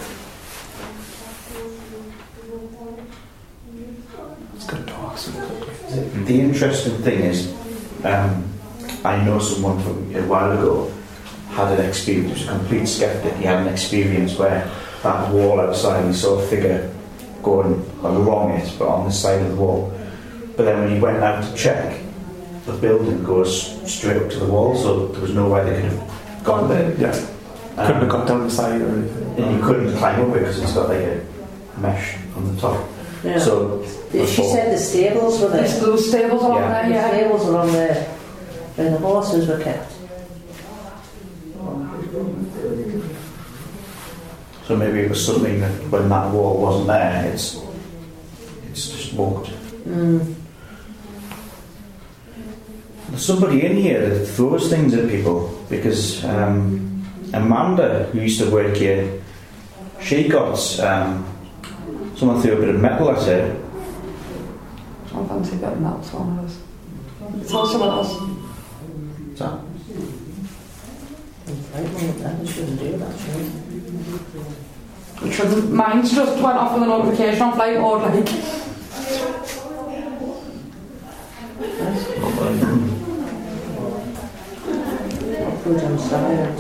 [4.56, 6.24] It's good to ask them quickly.
[6.24, 7.54] The interesting thing is,
[8.06, 8.44] um,
[9.04, 10.92] I know someone from a while ago
[11.52, 14.70] had an experience, he was a complete skeptic, he had an experience where
[15.04, 16.92] that wall outside, he saw a figure
[17.44, 19.92] going along it, but on the side of the wall.
[20.58, 22.02] But then when he went out to check,
[22.66, 25.92] the building goes straight up to the wall, so there was no way they could
[25.92, 26.94] have gone there.
[26.98, 27.12] Yeah,
[27.78, 29.44] Um, couldn't have got down the side or anything.
[29.44, 31.22] and you couldn't climb up it because it's got like a
[31.80, 32.84] mesh on the top.
[33.24, 33.38] Yeah.
[33.38, 35.82] So she before- said the stables were There's there.
[35.82, 36.72] those stables along Yeah.
[36.72, 37.10] there, The yeah.
[37.10, 38.04] stables were on there
[38.76, 39.92] where the horses were kept.
[44.68, 47.62] So maybe it was something that when that wall wasn't there, it's
[48.72, 49.50] it's just walked.
[49.88, 50.34] Mm.
[53.10, 58.50] There's somebody in here that throws things at people because um, Amanda, who used to
[58.50, 59.22] work here,
[60.02, 61.24] she got um,
[62.16, 63.56] someone threw a bit of metal at her.
[65.16, 66.60] I don't fancy getting that on us.
[67.40, 68.12] It's also what else.
[69.38, 69.66] So,
[71.74, 73.52] Right, well, that shouldn't do that, should it?
[75.24, 78.26] Because mine's just went off with a notification on flight mode, like.
[85.40, 86.60] Not good on silent.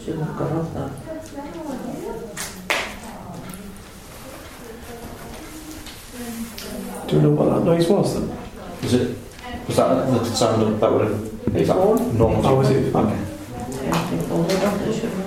[0.00, 0.95] Shouldn't have got off that.
[7.06, 8.36] Do you know what that noise was then?
[8.82, 9.16] was it?
[9.68, 11.56] Was that the sound of, that would have?
[11.56, 12.18] Is that phone?
[12.18, 12.44] normal?
[12.44, 12.92] Oh, was it?
[12.92, 13.10] Okay.
[13.84, 15.26] Yeah, I think all the doctors should have.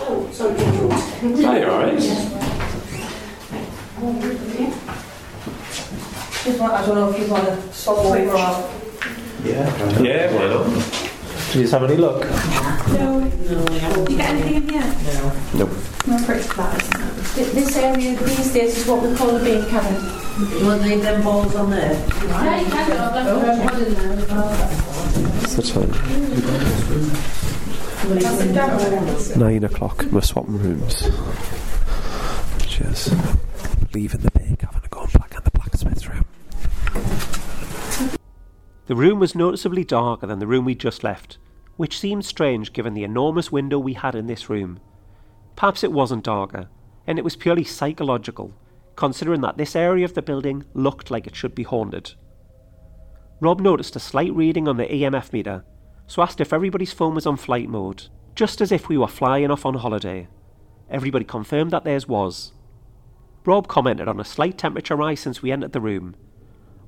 [0.00, 1.44] Oh, sorry, George.
[1.44, 2.21] Oh, you're alright.
[6.44, 8.18] Just want, I don't know if you want to stop over.
[9.44, 10.00] Yeah.
[10.02, 10.66] Yeah, why not?
[11.52, 12.24] Did you have any luck?
[12.92, 13.20] No.
[13.20, 13.26] No,
[14.08, 14.82] You get anything in here?
[14.82, 15.32] no.
[15.54, 15.70] Nope.
[16.06, 16.78] No, pretty flat.
[17.34, 19.94] This area these days is what we call the bait cabin.
[20.58, 21.92] You want to leave them balls on there?
[21.92, 22.92] Yeah, you can.
[22.92, 24.48] I've left one in there as well.
[25.38, 25.90] What's the time?
[29.38, 30.04] Nine o'clock.
[30.10, 31.02] We're swapping rooms.
[32.66, 33.10] Cheers.
[33.94, 36.24] Leaving the bake, having a go back in the blacksmith's room.
[38.86, 41.38] The room was noticeably darker than the room we just left,
[41.76, 44.80] which seemed strange given the enormous window we had in this room.
[45.54, 46.68] Perhaps it wasn't darker,
[47.06, 48.54] and it was purely psychological,
[48.96, 52.14] considering that this area of the building looked like it should be haunted.
[53.40, 55.64] Rob noticed a slight reading on the EMF meter,
[56.06, 59.50] so asked if everybody's phone was on flight mode, just as if we were flying
[59.50, 60.28] off on holiday.
[60.90, 62.52] Everybody confirmed that theirs was.
[63.44, 66.14] Rob commented on a slight temperature rise since we entered the room.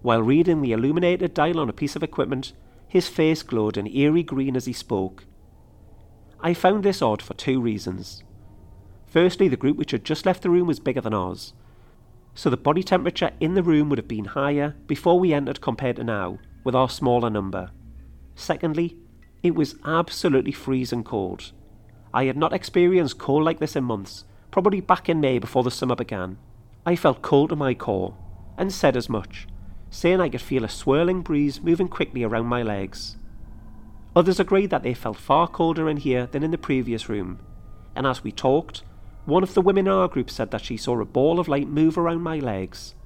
[0.05, 2.53] While reading the illuminated dial on a piece of equipment,
[2.87, 5.25] his face glowed an eerie green as he spoke.
[6.43, 8.23] I found this odd for two reasons.
[9.07, 11.55] Firstly, the group which had just left the room was bigger than ours,
[12.35, 15.97] so the body temperature in the room would have been higher before we entered compared
[15.97, 17.71] to now, with our smaller number.
[18.35, 18.99] Secondly,
[19.43, 21.53] it was absolutely freezing cold.
[22.13, 25.71] I had not experienced cold like this in months, probably back in May before the
[25.71, 26.37] summer began.
[26.85, 28.15] I felt cold to my core,
[28.59, 29.47] and said as much,
[29.95, 33.17] saying I could feel a swirling breeze moving quickly around my legs.
[34.17, 37.39] Others agreed that they felt far colder in here than in the previous room,
[37.95, 38.83] and as we talked,
[39.25, 41.69] one of the women in our group said that she saw a ball of light
[41.69, 42.97] move around my legs.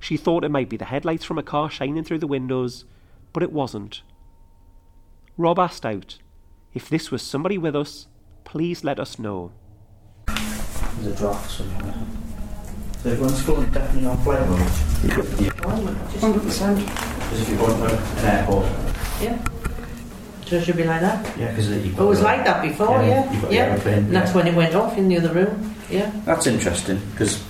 [0.00, 2.84] She thought it might be the headlights from a car shining through the windows,
[3.32, 4.02] but it wasn't.
[5.36, 6.18] Rob asked out,
[6.74, 8.08] If this was somebody with us,
[8.42, 9.52] please let us know.
[10.26, 11.94] There's a draft somewhere.
[13.04, 14.60] So everyone's phone definitely on flight mode.
[15.38, 15.50] Yeah.
[16.20, 16.78] Hundred percent.
[16.78, 18.64] Because if you're going to an airport.
[19.20, 19.44] Yeah.
[20.46, 21.38] So it should be like that.
[21.38, 23.32] Yeah, because It was like that before, Yeah, yeah.
[23.32, 23.60] you've got Yeah.
[23.64, 25.74] aeroplane, And that's when it went off in the other room.
[25.90, 26.10] Yeah.
[26.24, 27.42] That's interesting because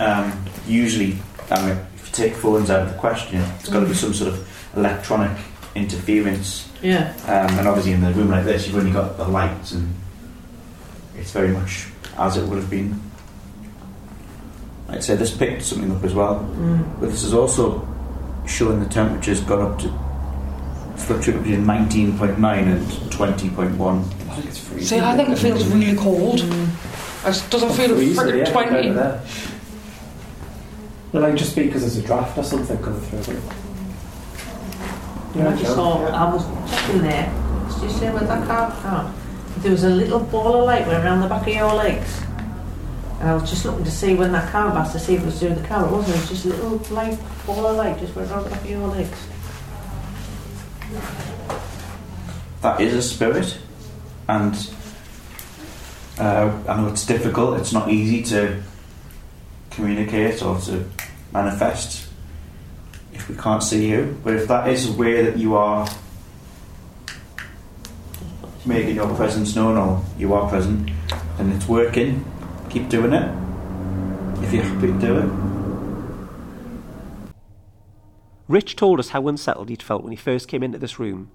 [0.00, 0.32] um,
[0.66, 3.94] usually, I mean, if you take phones out of the question, it's got to be
[3.94, 5.38] some sort of electronic
[5.76, 6.68] interference.
[6.82, 7.12] Yeah.
[7.26, 9.94] Um, and obviously, in a room like this, you've only got the lights, and
[11.16, 11.86] it's very much
[12.18, 13.00] as it would have been.
[14.90, 16.84] I'd say this picked something up as well, Mm.
[17.00, 17.86] but this is also
[18.46, 19.92] showing the temperature's gone up to
[20.96, 24.04] fluctuate between 19.9 and 20.1.
[24.28, 24.86] I think it's freezing.
[24.98, 26.40] See, I think it feels really cold.
[26.40, 26.68] Mm.
[27.26, 28.90] It doesn't feel Freezing, freaking yeah, 20.
[28.90, 29.22] there.
[31.12, 33.40] Well, like just because there's a draft or something coming through.
[35.36, 37.32] I just saw, I was checking there.
[37.74, 38.72] Did you say with that car?
[38.84, 39.14] Oh.
[39.58, 42.20] There was a little ball of light went around the back of your legs.
[43.20, 45.26] And I was just looking to see when that car passed to see if it
[45.26, 45.86] was doing the car.
[45.86, 46.16] It wasn't.
[46.16, 48.88] It was just a little light ball of light just went around the of your
[48.88, 49.26] legs.
[52.62, 53.58] that is a spirit,
[54.28, 54.70] and
[56.18, 57.58] uh, I know it's difficult.
[57.58, 58.62] It's not easy to
[59.70, 60.84] communicate or to
[61.32, 62.08] manifest
[63.12, 64.18] if we can't see you.
[64.22, 65.88] But if that is a way that you are
[68.66, 70.90] making your presence known, or you are present,
[71.38, 72.29] and it's working,
[72.70, 73.28] keep doing it.
[74.42, 75.30] If you're happy to do it.
[78.48, 81.30] Rich told us how unsettled he'd felt when he first came into this room,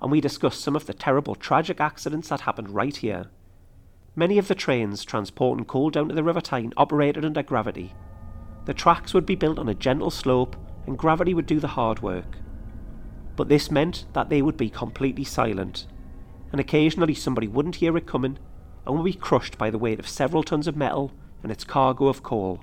[0.00, 3.26] and we discussed some of the terrible tragic accidents that happened right here.
[4.14, 7.94] Many of the trains transporting coal down to the River Tyne operated under gravity.
[8.64, 12.00] The tracks would be built on a gentle slope, and gravity would do the hard
[12.00, 12.38] work.
[13.36, 15.86] But this meant that they would be completely silent.
[16.52, 18.38] and occasionally somebody wouldn't hear it coming
[18.86, 22.06] and would be crushed by the weight of several tons of metal and its cargo
[22.06, 22.62] of coal.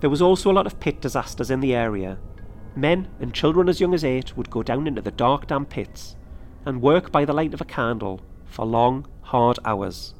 [0.00, 2.18] There was also a lot of pit disasters in the area.
[2.76, 6.16] Men and children as young as eight would go down into the dark, damp pits
[6.64, 10.14] and work by the light of a candle for long, hard hours.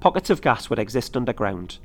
[0.00, 1.78] Pockets of gas would exist underground,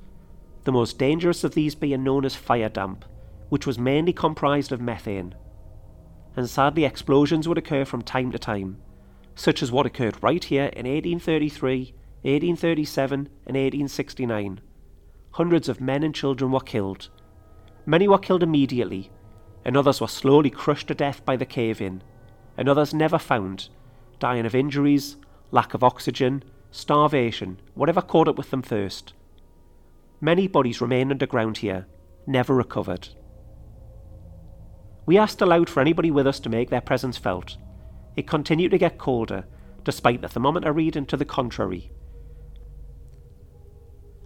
[0.64, 3.06] the most dangerous of these being known as fire damp,
[3.50, 5.36] which was mainly comprised of methane.
[6.36, 8.78] And sadly, explosions would occur from time to time,
[9.36, 11.94] such as what occurred right here in 1833,
[12.24, 14.62] 1837, and 1869.
[15.32, 17.10] Hundreds of men and children were killed.
[17.86, 19.12] Many were killed immediately,
[19.66, 22.02] and others were slowly crushed to death by the cave in,
[22.58, 23.70] and others never found,
[24.20, 25.18] dying of injuries,
[25.52, 29.14] lack of oxygen, starvation, whatever caught up with them first.
[30.22, 31.86] Many bodies remain underground here,
[32.26, 33.10] never recovered.
[35.06, 37.58] We asked aloud for anybody with us to make their presence felt.
[38.16, 39.46] It continued to get colder,
[39.84, 41.92] despite the thermometer reading to the contrary.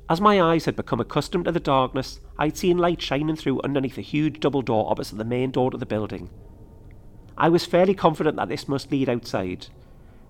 [0.10, 3.98] As my eyes had become accustomed to the darkness, I'd seen light shining through underneath
[3.98, 6.32] a huge double door opposite the main door to the building.
[7.38, 9.68] I was fairly confident that this must lead outside,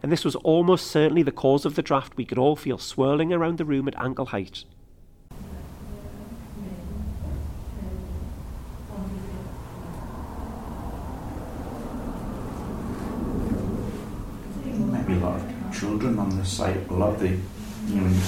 [0.04, 3.32] and this was almost certainly the cause of the draft we could all feel swirling
[3.32, 4.66] around the room at ankle height.
[14.66, 16.90] Maybe a lot of children on this site.
[16.90, 18.22] A lot of the you know,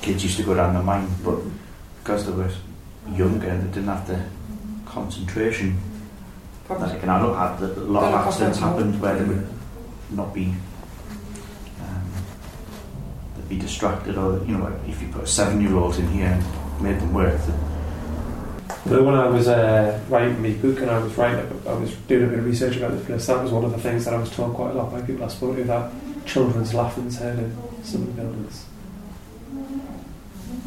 [0.00, 1.38] kids used to go down the mine, but
[1.98, 2.50] because they were
[3.10, 4.22] younger, they didn't have the
[4.86, 5.78] concentration.
[6.68, 9.46] Like, and I look at that a lot of accidents happened where they would
[10.10, 10.54] not be
[11.80, 12.12] um,
[13.36, 16.98] they'd be distracted, or you know, if you put a seven-year-old in here and made
[16.98, 17.52] them work, they
[18.88, 22.24] But when I was uh, writing my book and I was writing, I was doing
[22.24, 23.26] a bit of research about this place.
[23.26, 25.24] That was one of the things that I was told quite a lot by people
[25.24, 25.92] I spoke to that
[26.24, 28.64] children's laughing's heard in some of the buildings.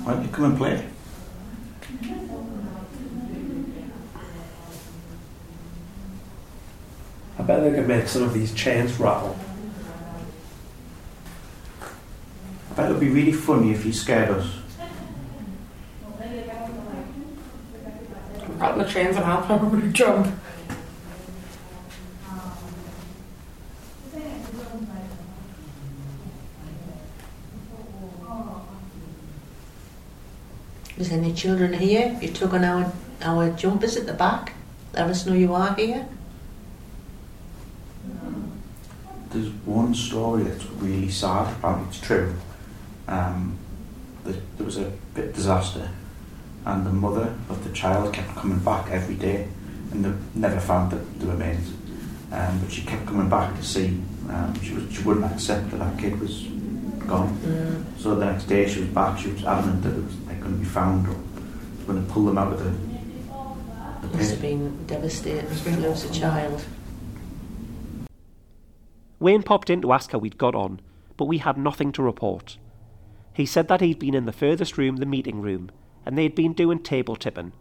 [0.04, 0.86] why don't you come and play?
[7.38, 9.38] I bet they could make some of these chains rattle.
[12.72, 14.48] I bet it would be really funny if you scared us.
[18.58, 20.28] Rattle the trains and I'll probably jump.
[30.98, 32.18] Is any children here?
[32.22, 34.54] You took on our, our jumpers at the back,
[34.94, 36.08] let us know you are here.
[39.30, 42.36] There's one story that's really sad, apparently it's true.
[43.08, 43.58] Um,
[44.24, 45.90] there, there was a bit disaster,
[46.66, 49.48] and the mother of the child kept coming back every day,
[49.92, 51.74] and they never found the, the remains.
[52.32, 54.02] Um, but she kept coming back to see.
[54.30, 56.44] Um, she, was, she wouldn't accept that that kid was
[57.06, 57.38] gone.
[57.38, 57.84] Mm.
[58.00, 59.20] So the next day she was back.
[59.20, 60.16] She was adamant that it was
[60.46, 61.14] like, going to be found, or
[61.86, 62.70] going to pull them out of the,
[64.08, 64.30] the Must pit.
[64.30, 66.64] have been devastating to lose a child.
[69.20, 70.80] Wayne popped in to ask how we'd got on,
[71.18, 72.58] but we had nothing to report.
[73.34, 75.72] He said that he'd been in the furthest room, the meeting room,
[76.06, 77.54] and they'd been doing table tipping,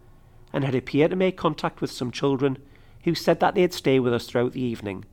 [0.53, 2.59] and had appeared to make contact with some children
[3.05, 5.05] who said that they'd stay with us throughout the evening.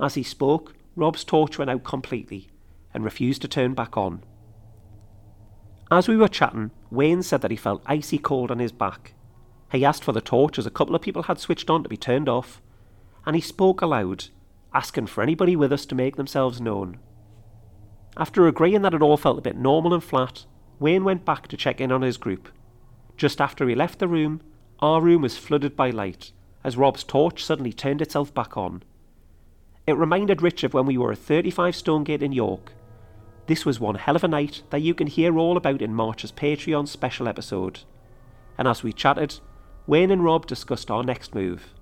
[0.00, 2.48] As he spoke, Rob's torch went out completely
[2.92, 4.22] and refused to turn back on.
[5.90, 9.14] As we were chatting, Wayne said that he felt icy cold on his back.
[9.72, 11.96] He asked for the torch as a couple of people had switched on to be
[11.96, 12.60] turned off,
[13.24, 14.26] and he spoke aloud,
[14.74, 16.98] asking for anybody with us to make themselves known.
[18.18, 20.44] After agreeing that it all felt a bit normal and flat,
[20.78, 22.50] Wayne went back to check in on his group.
[23.16, 24.42] Just after he left the room,
[24.80, 28.82] our room was flooded by light, as Rob's torch suddenly turned itself back on.
[29.86, 32.74] It reminded Rich of when we were at 35 Stonegate in York.
[33.52, 36.32] This was one hell of a night that you can hear all about in March's
[36.32, 37.80] Patreon special episode.
[38.56, 39.40] And as we chatted,
[39.86, 41.74] Wayne and Rob discussed our next move.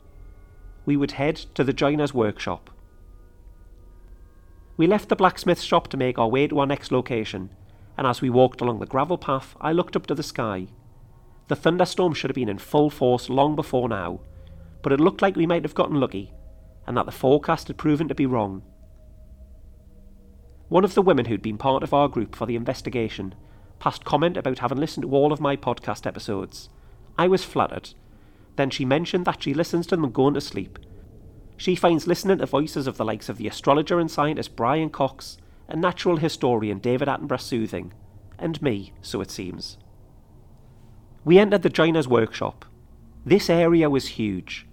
[0.85, 2.71] We would head to the joiner's workshop.
[4.77, 7.51] We left the blacksmith shop to make our way to our next location,
[7.97, 10.67] and as we walked along the gravel path, I looked up to the sky.
[11.47, 14.23] The thunderstorm should have been in full force long before now,
[14.83, 16.33] but it looked like we might have gotten lucky,
[16.89, 18.65] and that the forecast had proven to be wrong.
[20.71, 23.35] One of the women who'd been part of our group for the investigation
[23.81, 26.69] passed comment about having listened to all of my podcast episodes.
[27.19, 27.91] I was flattered.
[28.55, 30.79] Then she mentioned that she listens to them going to sleep.
[31.57, 35.39] She finds listening to voices of the likes of the astrologer and scientist Brian Cox
[35.69, 37.93] and natural historian David Attenborough soothing,
[38.39, 39.77] and me, so it seems.
[41.25, 42.65] We entered the joiner's workshop.
[43.27, 44.69] This area was huge,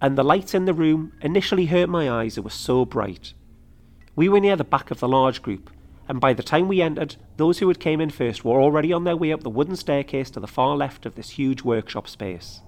[0.00, 3.34] and the lights in the room initially hurt my eyes, it was so bright.
[4.18, 5.70] We were near the back of the large group,
[6.08, 9.04] and by the time we entered, those who had came in first were already on
[9.04, 12.62] their way up the wooden staircase to the far left of this huge workshop space.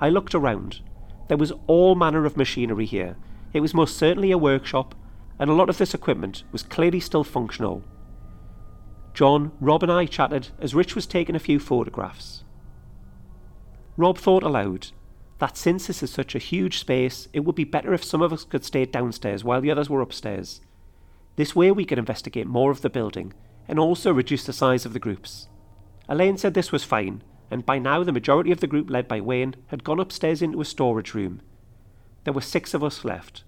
[0.00, 0.80] I looked around.
[1.28, 3.18] There was all manner of machinery here.
[3.52, 4.94] It was most certainly a workshop,
[5.38, 7.84] and a lot of this equipment was clearly still functional.
[9.12, 12.42] John, Rob, and I chatted as Rich was taking a few photographs.
[13.98, 14.92] Rob thought aloud
[15.42, 18.32] that since this is such a huge space, it would be better if some of
[18.32, 20.60] us could stay downstairs while the others were upstairs.
[21.34, 23.32] This way we could investigate more of the building
[23.66, 25.48] and also reduce the size of the groups.
[26.08, 29.20] Elaine said this was fine, and by now the majority of the group led by
[29.20, 31.40] Wayne had gone upstairs into a storage room.
[32.22, 33.42] There were six of us left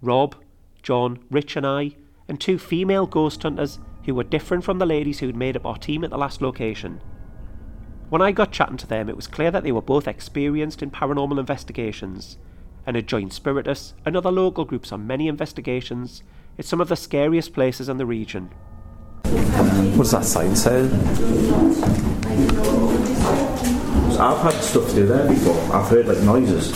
[0.00, 0.36] Rob,
[0.84, 1.96] John, Rich, and I,
[2.28, 5.66] and two female ghost hunters who were different from the ladies who had made up
[5.66, 7.00] our team at the last location.
[8.08, 10.92] When I got chatting to them, it was clear that they were both experienced in
[10.92, 12.38] paranormal investigations
[12.86, 16.22] and had joined Spiritus and other local groups on many investigations
[16.56, 18.50] at some of the scariest places in the region.
[19.24, 20.84] What does that sign say?
[24.18, 25.74] I've had stuff do there before.
[25.74, 26.70] I've heard like noises.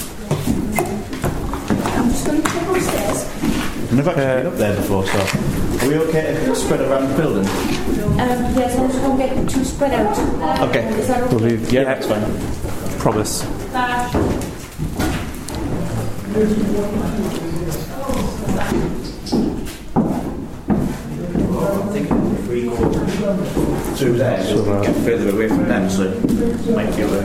[1.96, 3.24] I'm just going to check upstairs.
[3.24, 5.49] I've never actually been uh, up there before, so
[5.80, 7.46] are we okay to spread around the building?
[7.46, 10.68] Um, yes, I'm just going to get too spread out.
[10.68, 10.86] Okay.
[10.98, 11.34] Is that okay?
[11.36, 12.22] We'll be, Yeah, that's fine.
[12.98, 13.42] promise.
[20.20, 22.76] I'm thinking if we go
[23.96, 27.22] through there, so we get further away from them, so it might feel uh,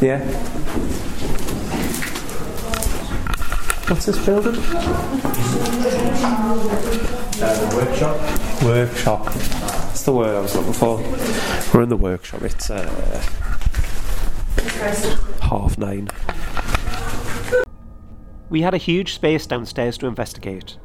[0.00, 0.20] Yeah.
[3.88, 4.56] What's this building?
[7.40, 8.16] uh, the workshop.
[8.64, 9.24] Workshop.
[9.26, 10.96] That's the word I was looking for.
[11.72, 12.42] We're in the workshop.
[12.42, 12.82] It's uh,
[15.40, 16.08] half nine.
[18.50, 20.78] We had a huge space downstairs to investigate.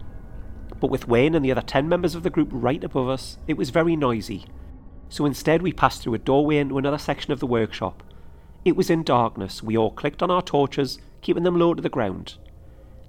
[0.79, 3.57] But with Wayne and the other 10 members of the group right above us, it
[3.57, 4.45] was very noisy.
[5.09, 8.03] So instead, we passed through a doorway into another section of the workshop.
[8.63, 9.63] It was in darkness.
[9.63, 12.37] We all clicked on our torches, keeping them low to the ground.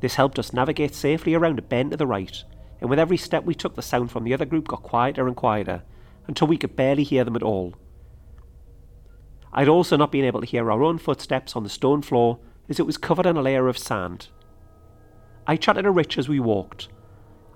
[0.03, 2.43] This helped us navigate safely around a bend to the right,
[2.81, 5.37] and with every step we took, the sound from the other group got quieter and
[5.37, 5.85] quieter,
[6.27, 7.75] until we could barely hear them at all.
[9.53, 12.81] I'd also not been able to hear our own footsteps on the stone floor, as
[12.81, 14.27] it was covered in a layer of sand.
[15.47, 16.89] I chatted to Rich as we walked.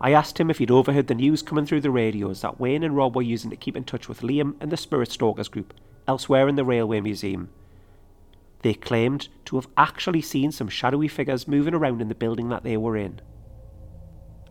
[0.01, 2.97] I asked him if he'd overheard the news coming through the radios that Wayne and
[2.97, 5.75] Rob were using to keep in touch with Liam and the Spirit Stalkers group
[6.07, 7.49] elsewhere in the Railway Museum.
[8.63, 12.65] They claimed to have actually seen some shadowy figures moving around in the building that
[12.65, 13.21] they were in.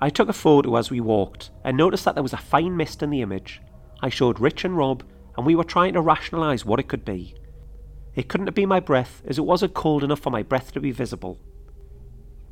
[0.02, 3.02] I took a photo as we walked and noticed that there was a fine mist
[3.02, 3.62] in the image.
[4.02, 5.04] I showed Rich and Rob,
[5.38, 7.36] and we were trying to rationalise what it could be.
[8.14, 10.80] It couldn't have been my breath, as it wasn't cold enough for my breath to
[10.80, 11.40] be visible.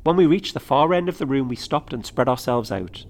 [0.02, 3.06] When we reached the far end of the room, we stopped and spread ourselves out.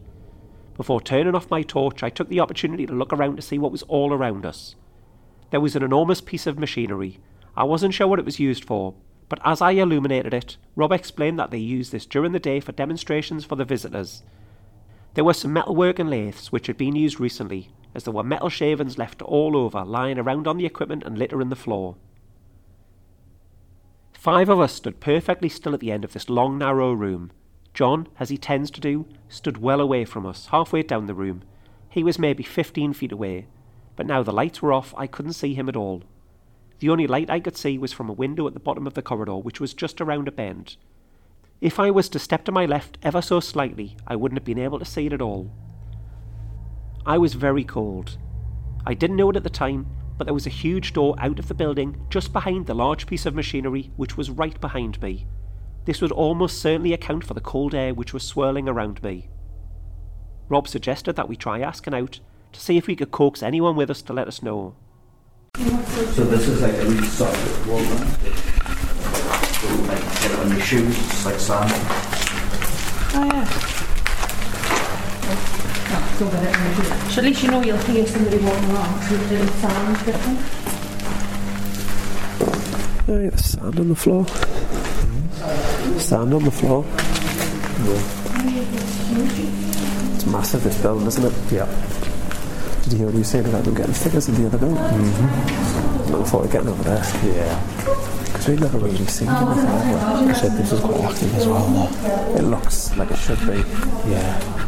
[0.76, 3.72] Before turning off my torch, I took the opportunity to look around to see what
[3.72, 4.76] was all around us.
[5.50, 7.18] There was an enormous piece of machinery.
[7.56, 8.94] I wasn't sure what it was used for,
[9.28, 12.72] but as I illuminated it, Rob explained that they used this during the day for
[12.72, 14.22] demonstrations for the visitors.
[15.14, 18.48] There were some metalwork and lathes which had been used recently, as there were metal
[18.48, 21.96] shavings left all over, lying around on the equipment and littering the floor.
[24.12, 27.30] Five of us stood perfectly still at the end of this long, narrow room.
[27.74, 31.42] John, as he tends to do, stood well away from us, halfway down the room.
[31.88, 33.46] He was maybe 15 feet away,
[33.96, 36.02] but now the lights were off, I couldn't see him at all.
[36.80, 39.02] The only light I could see was from a window at the bottom of the
[39.02, 40.76] corridor, which was just around a bend.
[41.60, 44.58] If I was to step to my left ever so slightly, I wouldn't have been
[44.58, 45.50] able to see it at all.
[47.06, 48.18] I was very cold.
[48.86, 49.86] I didn't know it at the time,
[50.18, 53.26] but there was a huge door out of the building just behind the large piece
[53.26, 55.26] of machinery which was right behind me.
[55.84, 59.28] This would almost certainly account for the cold air which was swirling around me.
[60.48, 62.20] Rob suggested that we try asking out
[62.52, 64.76] to see if we could coax anyone with us to let us know.
[65.56, 68.04] So this is like a really soft wall now.
[69.86, 71.70] Like get it on your shoes, it's like sand.
[73.14, 73.44] Oh, yeah.
[76.18, 80.40] So at least you know you'll hear somebody walking along because it didn't sound different.
[83.06, 84.26] Oh, yeah, there's sand on the floor.
[86.00, 86.84] Sand on the floor.
[90.16, 91.52] It's massive, this building, isn't it?
[91.52, 91.68] Yeah.
[92.84, 94.76] Did you hear what you were saying about them getting figures in the other building?
[94.76, 96.24] Mm-hmm.
[96.24, 97.02] Forward to getting over there.
[97.24, 97.58] Yeah.
[98.26, 100.34] Because we've never really seen them before.
[100.34, 101.66] said this is quite active as well.
[101.66, 102.36] Though.
[102.36, 103.64] It looks like it should be.
[104.10, 104.63] Yeah.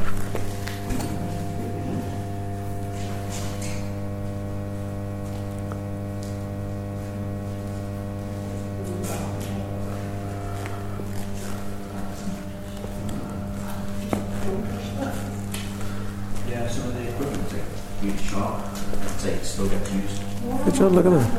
[19.57, 20.22] Still gets used.
[20.66, 21.30] Good job, look at that.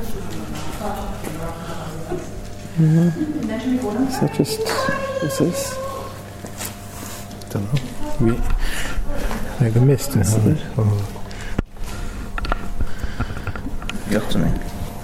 [2.78, 4.08] Mm-hmm.
[4.08, 4.68] Is that just.
[5.22, 5.78] What's this?
[7.52, 7.80] Don't know.
[8.20, 8.32] We,
[9.64, 10.58] like the mist and something.
[10.80, 11.14] Oh.
[14.08, 14.62] You got something?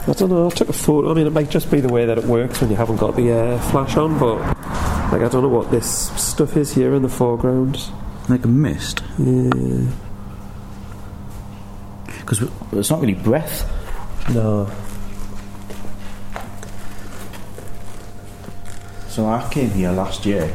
[0.07, 1.11] I don't know, I took a photo.
[1.11, 3.15] I mean, it might just be the way that it works when you haven't got
[3.15, 4.39] the uh, flash on, but.
[5.11, 7.79] Like, I don't know what this stuff is here in the foreground.
[8.27, 9.03] Like a mist?
[9.19, 9.85] Yeah.
[12.25, 13.69] Because it's not really breath.
[14.33, 14.69] No.
[19.07, 20.51] So I came here last year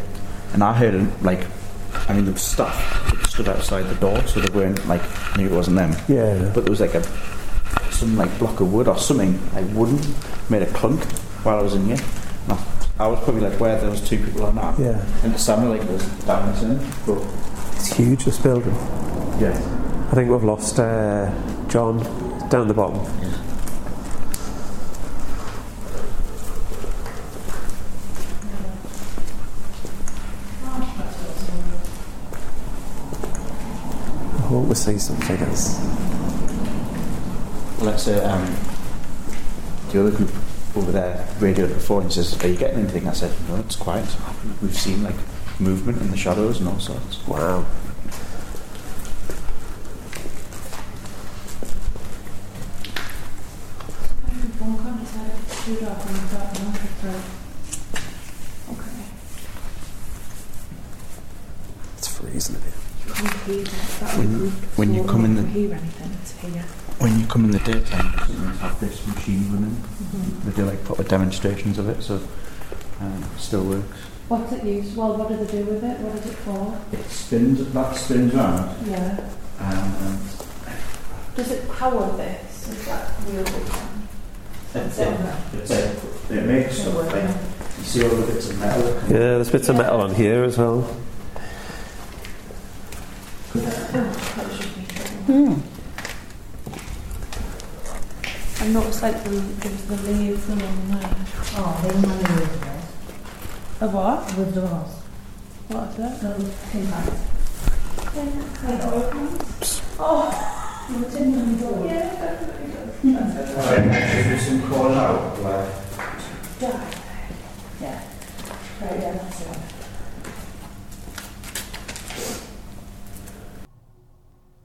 [0.52, 1.46] and I heard like,
[2.08, 2.74] I mean, there was stuff
[3.12, 5.02] that stood outside the door, so they weren't like,
[5.36, 5.92] knew it wasn't them.
[6.08, 6.50] Yeah.
[6.54, 7.02] But there was like a,
[7.92, 10.00] some like block of wood or something, like wooden,
[10.50, 11.04] made a clunk
[11.44, 11.98] while I was in here.
[13.00, 14.74] I, was probably like, where those two people are now.
[14.76, 15.00] Yeah.
[15.22, 16.94] And it sounded like there was damage in it.
[17.06, 17.22] But
[17.76, 18.74] It's huge, this building.
[19.38, 19.54] yeah.
[20.10, 21.30] I think we've lost uh,
[21.68, 21.98] John
[22.48, 22.98] down the bottom.
[34.34, 35.78] I hope we see some figures.
[37.82, 38.56] Let's say um,
[39.90, 40.30] the other group
[40.74, 43.06] over there radioed before and says, Are you getting anything?
[43.06, 44.08] I said, No, it's quiet.
[44.62, 45.16] We've seen like
[45.60, 47.26] movement in the shadows and all sorts.
[47.26, 47.66] Wow.
[61.98, 62.72] It's freezing in here.
[64.16, 66.62] When, when you come in the hear anything, it's here.
[66.96, 69.76] when you come in the daytime, they have this machine running.
[70.46, 72.18] They do like proper demonstrations of it, so
[73.00, 73.98] um, it still works.
[74.28, 74.96] What's it used?
[74.96, 76.00] Well, what do they do with it?
[76.00, 76.80] What is it for?
[76.92, 77.70] It spins.
[77.74, 78.86] That spins around.
[78.86, 79.20] Yeah.
[79.58, 80.18] Um, and
[81.36, 82.68] Does it power this?
[82.68, 83.97] Is that real one?
[84.74, 87.48] It's, it's, it's, it makes stuff
[87.78, 88.84] you see all the bits of metal.
[88.84, 90.82] Yeah, there's bits of metal on here as well.
[95.26, 95.54] Hmm.
[98.60, 101.16] I noticed like the, there was the leaves along there.
[101.54, 102.84] Oh, they money with us.
[103.80, 104.36] A what?
[104.36, 104.90] With us.
[105.68, 106.22] What is it?
[106.22, 106.34] No,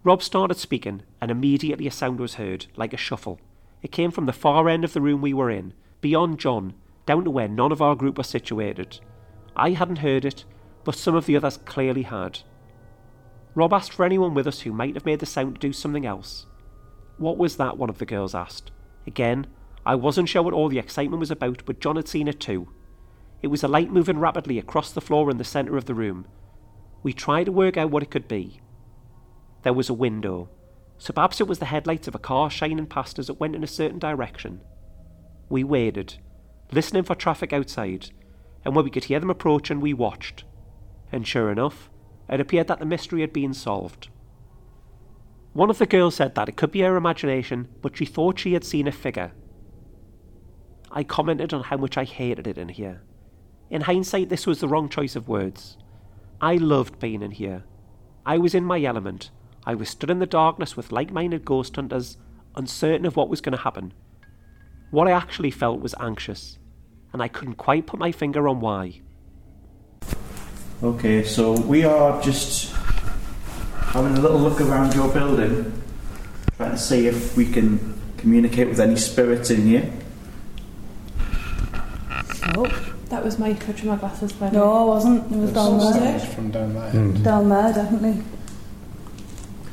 [0.03, 3.39] Rob started speaking, and immediately a sound was heard, like a shuffle.
[3.83, 6.73] It came from the far end of the room we were in, beyond John,
[7.05, 8.99] down to where none of our group was situated.
[9.55, 10.43] I hadn't heard it,
[10.83, 12.39] but some of the others clearly had.
[13.53, 16.05] Rob asked for anyone with us who might have made the sound to do something
[16.05, 16.47] else.
[17.17, 17.77] What was that?
[17.77, 18.71] one of the girls asked.
[19.05, 19.47] Again,
[19.85, 22.69] I wasn't sure what all the excitement was about, but John had seen it too.
[23.41, 26.25] It was a light moving rapidly across the floor in the centre of the room.
[27.03, 28.61] We tried to work out what it could be.
[29.63, 30.49] There was a window,
[30.97, 33.63] so perhaps it was the headlights of a car shining past as it went in
[33.63, 34.61] a certain direction.
[35.49, 36.17] We waited,
[36.71, 38.11] listening for traffic outside,
[38.63, 40.45] and when we could hear them approaching, we watched.
[41.11, 41.89] And sure enough,
[42.29, 44.07] it appeared that the mystery had been solved.
[45.53, 48.53] One of the girls said that it could be her imagination, but she thought she
[48.53, 49.31] had seen a figure.
[50.91, 53.03] I commented on how much I hated it in here.
[53.69, 55.77] In hindsight, this was the wrong choice of words.
[56.41, 57.63] I loved being in here.
[58.25, 59.29] I was in my element.
[59.65, 62.17] I was stood in the darkness with like minded ghost hunters,
[62.55, 63.93] uncertain of what was going to happen.
[64.91, 66.57] What I actually felt was anxious,
[67.11, 69.01] and I couldn't quite put my finger on why.
[70.81, 72.75] Okay, so we are just
[73.93, 75.71] having a little look around your building,
[76.57, 79.91] trying to see if we can communicate with any spirits in here.
[82.55, 82.65] Oh,
[83.09, 85.31] that was my touching my glasses by No, I wasn't.
[85.31, 86.15] It was down Was there.
[86.15, 86.19] it?
[86.21, 86.91] from down there.
[86.91, 87.23] Mm.
[87.23, 88.23] Down there, definitely.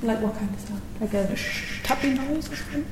[0.02, 0.82] Like what kind of sound?
[1.00, 1.36] Like a
[1.82, 2.86] Tapping noise or something?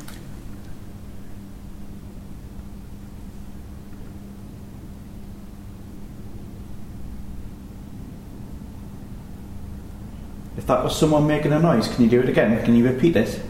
[10.69, 12.63] That was someone making a noise, can you do it again?
[12.63, 13.41] Can you repeat it?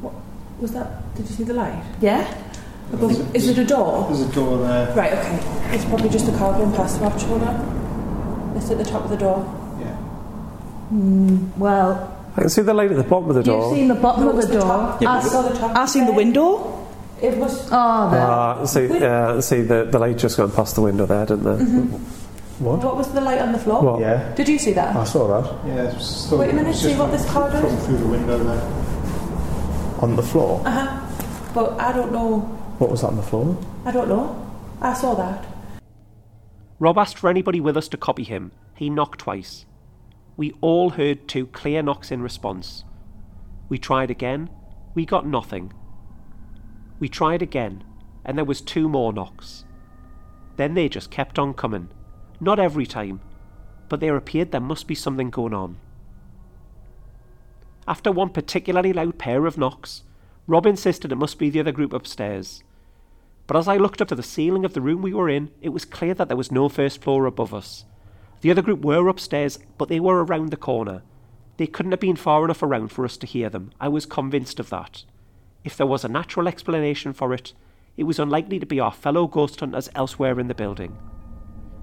[0.00, 0.14] What
[0.60, 1.14] was that?
[1.16, 1.84] Did you see the light?
[2.00, 2.42] yeah.
[2.92, 4.06] Above, is it a door?
[4.08, 4.94] There's a door there.
[4.94, 5.12] Right.
[5.12, 5.74] Okay.
[5.74, 7.50] It's probably just a car going past the shoulder.
[8.56, 9.40] It's at the top of the door.
[9.80, 9.96] Yeah.
[10.92, 13.68] Mm, well, I can see the light at the bottom of the door.
[13.68, 14.98] You've seen the bottom of the door.
[15.00, 15.76] Yeah, I but- saw the top.
[15.76, 16.80] I seen the window.
[17.22, 17.68] It was.
[17.72, 18.20] Oh, there.
[18.22, 21.58] Ah, see, yeah, see the, the light just gone past the window there, didn't it?
[21.66, 22.00] Mhm.
[22.58, 22.82] What?
[22.84, 23.82] What was the light on the floor?
[23.82, 24.00] What?
[24.00, 24.34] Yeah.
[24.34, 24.94] Did you see that?
[24.96, 25.66] I saw that.
[25.66, 25.96] Yeah.
[25.98, 27.86] So Wait a minute, see what this corridor Come is?
[27.86, 28.62] through the window there.
[30.02, 30.60] On the floor.
[30.66, 31.00] Uh huh.
[31.54, 32.40] But I don't know.
[32.78, 33.56] What was that on the floor?
[33.86, 34.34] I don't know.
[34.82, 35.44] I saw that.
[36.80, 38.50] Rob asked for anybody with us to copy him.
[38.74, 39.64] He knocked twice.
[40.36, 42.84] We all heard two clear knocks in response.
[43.68, 44.50] We tried again.
[44.94, 45.72] We got nothing.
[46.98, 47.84] We tried again,
[48.24, 49.64] and there was two more knocks.
[50.56, 51.88] Then they just kept on coming.
[52.40, 53.20] Not every time,
[53.88, 55.78] but there appeared there must be something going on.
[57.86, 60.02] After one particularly loud pair of knocks,
[60.46, 62.62] Rob insisted it must be the other group upstairs.
[63.46, 65.68] But as I looked up to the ceiling of the room we were in, it
[65.68, 67.84] was clear that there was no first floor above us.
[68.44, 71.00] The other group were upstairs, but they were around the corner.
[71.56, 73.70] They couldn't have been far enough around for us to hear them.
[73.80, 75.04] I was convinced of that.
[75.64, 77.54] If there was a natural explanation for it,
[77.96, 80.98] it was unlikely to be our fellow ghost hunters elsewhere in the building.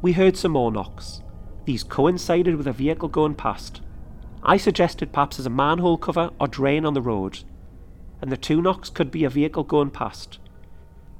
[0.03, 1.23] We heard some more knocks.
[1.65, 3.81] These coincided with a vehicle going past.
[4.43, 7.39] I suggested perhaps as a manhole cover or drain on the road.
[8.21, 10.37] And the two knocks could be a vehicle going past.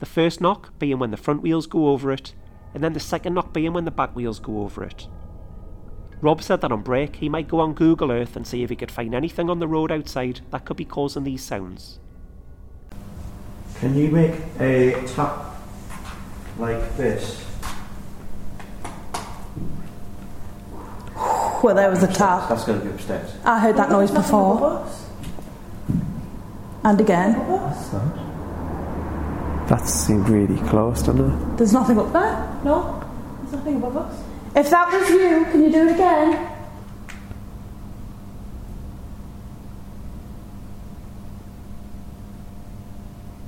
[0.02, 2.36] The first knock being when the front wheels go over it,
[2.76, 5.08] and then the second knock being when the back wheels go over it.
[6.22, 8.76] Rob said that on break he might go on Google Earth and see if he
[8.76, 11.98] could find anything on the road outside that could be causing these sounds.
[13.80, 15.56] Can you make a tap
[16.60, 17.44] like this?
[21.64, 22.50] Well, there was a tap.
[22.50, 23.34] That's going to be upstairs.
[23.44, 24.88] I heard that noise before.
[26.84, 27.34] And again.
[29.68, 31.58] That seemed really close, didn't it?
[31.58, 32.60] There's nothing up there.
[32.64, 33.04] No,
[33.42, 34.24] there's nothing above us.
[34.54, 36.48] If that was you, can you do it again?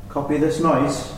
[0.10, 1.12] Copy this noise.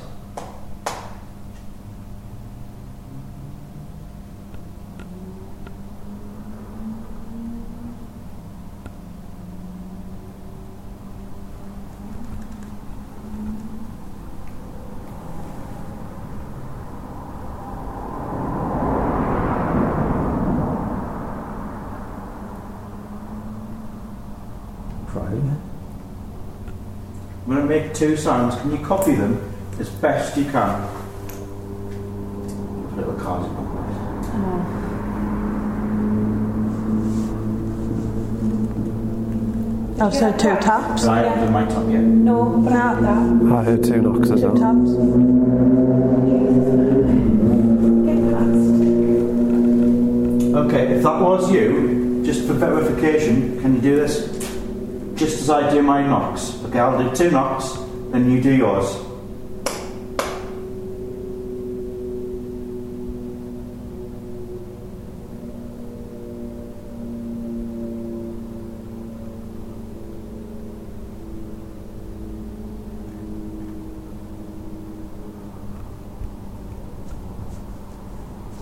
[25.12, 25.62] Try it again.
[27.46, 28.55] I'm going to make two sounds.
[28.61, 29.39] Can you copy them
[29.80, 30.82] as best you can?
[32.95, 33.47] Little cards.
[39.97, 41.05] Oh, so two taps.
[41.05, 42.01] I haven't my top yet.
[42.01, 43.53] No, but I heard that.
[43.55, 44.57] I heard two knocks as Two well.
[44.57, 44.91] taps.
[50.55, 54.28] Okay, if that was you, just for verification, can you do this?
[55.16, 56.55] Just as I do my knocks.
[56.76, 57.78] Okay, I'll do two knocks,
[58.11, 58.97] then you do yours.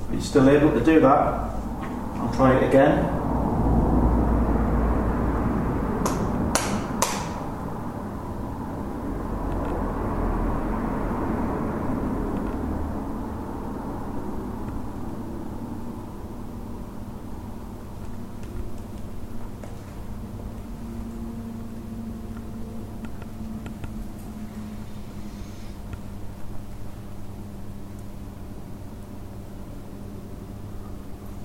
[0.08, 1.10] Are you still able to do that?
[1.10, 3.13] I'll try it again.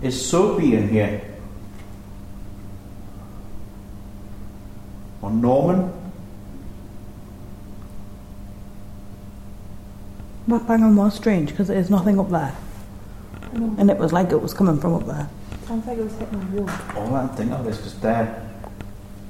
[0.09, 1.20] Is Soapy in here?
[5.20, 5.92] Or Norman?
[10.46, 12.56] That banging was strange because there's nothing up there.
[13.52, 15.28] And it was like it was coming from up there.
[15.66, 16.70] Sounds like it was hitting the wall.
[16.96, 18.48] All I think of is because they're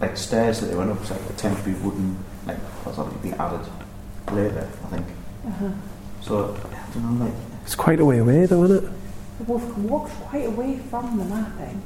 [0.01, 2.16] like stairs that they went up, so like the temporary wooden,
[2.47, 3.66] like that's obviously being added
[4.31, 5.07] later, I think.
[5.45, 5.70] Uh-huh.
[6.20, 8.93] So I don't know, like It's quite a way away, though, isn't it?
[9.39, 11.82] The wolf walked quite away from the mapping.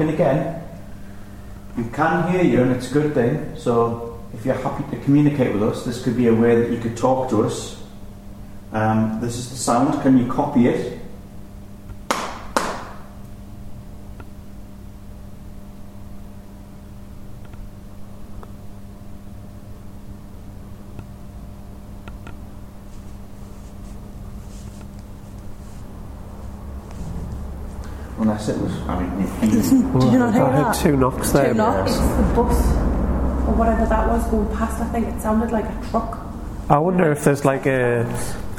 [0.00, 0.62] Again.
[1.76, 3.56] You can hear you, and it's a good thing.
[3.56, 6.78] So if you're happy to communicate with us, this could be a way that you
[6.78, 7.82] could talk to us.
[8.72, 10.00] Um, this is the sound.
[10.02, 11.00] Can you copy it?
[28.20, 30.76] Unless it was, I mean, if you- Did you not hear I heard that?
[30.82, 31.48] two knocks there.
[31.48, 31.90] Two knocks.
[31.92, 32.60] It's the bus
[33.48, 34.80] or whatever that was going past.
[34.80, 36.18] I think it sounded like a truck.
[36.70, 38.04] I wonder if there's like a.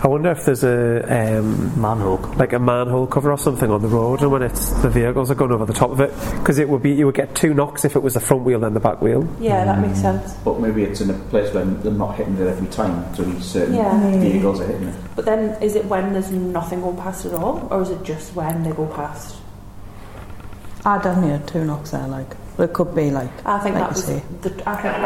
[0.02, 2.20] I wonder if there's a um, Manhole.
[2.38, 5.36] like a manhole cover or something on the road, and when it's the vehicles are
[5.36, 7.84] going over the top of it, because it would be you would get two knocks
[7.84, 9.28] if it was the front wheel and the back wheel.
[9.42, 10.34] Yeah, that makes sense.
[10.46, 13.44] but maybe it's in a place where they're not hitting it every time, so these
[13.44, 14.00] certain Yeah.
[14.20, 14.96] vehicles are hitting it.
[15.18, 18.34] But then, is it when there's nothing going past at all, or is it just
[18.34, 19.36] when they go past?
[20.86, 22.36] I definitely had two knocks there, like.
[22.58, 23.32] It could be like.
[23.46, 24.24] I think like that you was say.
[24.42, 24.70] the.
[24.70, 24.98] I think.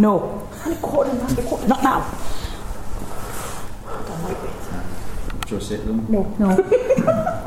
[0.00, 0.48] No,
[1.68, 2.00] not now.
[5.46, 6.06] Shall I say to them?
[6.08, 7.36] No, no.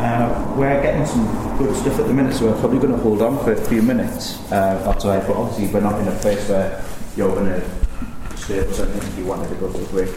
[0.00, 1.26] Uh, we're getting some
[1.58, 3.82] good stuff at the minute, so we're probably going to hold on for a few
[3.82, 6.82] minutes uh, outside, but obviously we're not in a place where
[7.16, 7.60] you're going to
[8.38, 10.08] stay for something if you wanted to go to a break.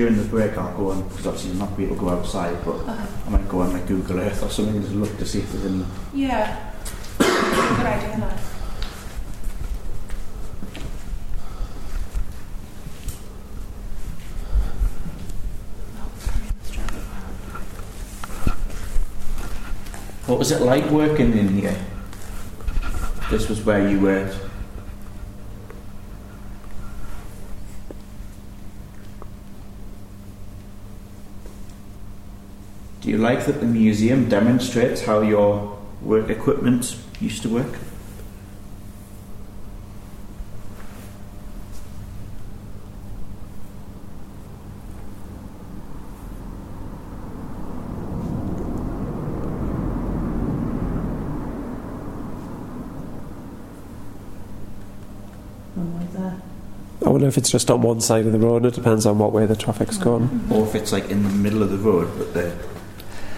[0.00, 2.56] During the break, I'll go on because obviously you're not be able to go outside,
[2.64, 3.06] but uh-huh.
[3.26, 5.66] I might go on like Google Earth or something to look to see if there's
[5.66, 5.84] any
[6.14, 6.72] Yeah.
[7.18, 8.38] Good idea, that.
[20.26, 21.76] What was it like working in here?
[23.30, 24.49] This was where you worked.
[33.10, 37.74] Do you like that the museum demonstrates how your work equipment used to work?
[57.04, 58.64] I wonder if it's just on one side of the road.
[58.64, 60.46] It depends on what way the traffic's going.
[60.48, 62.56] Or if it's like in the middle of the road, but they're,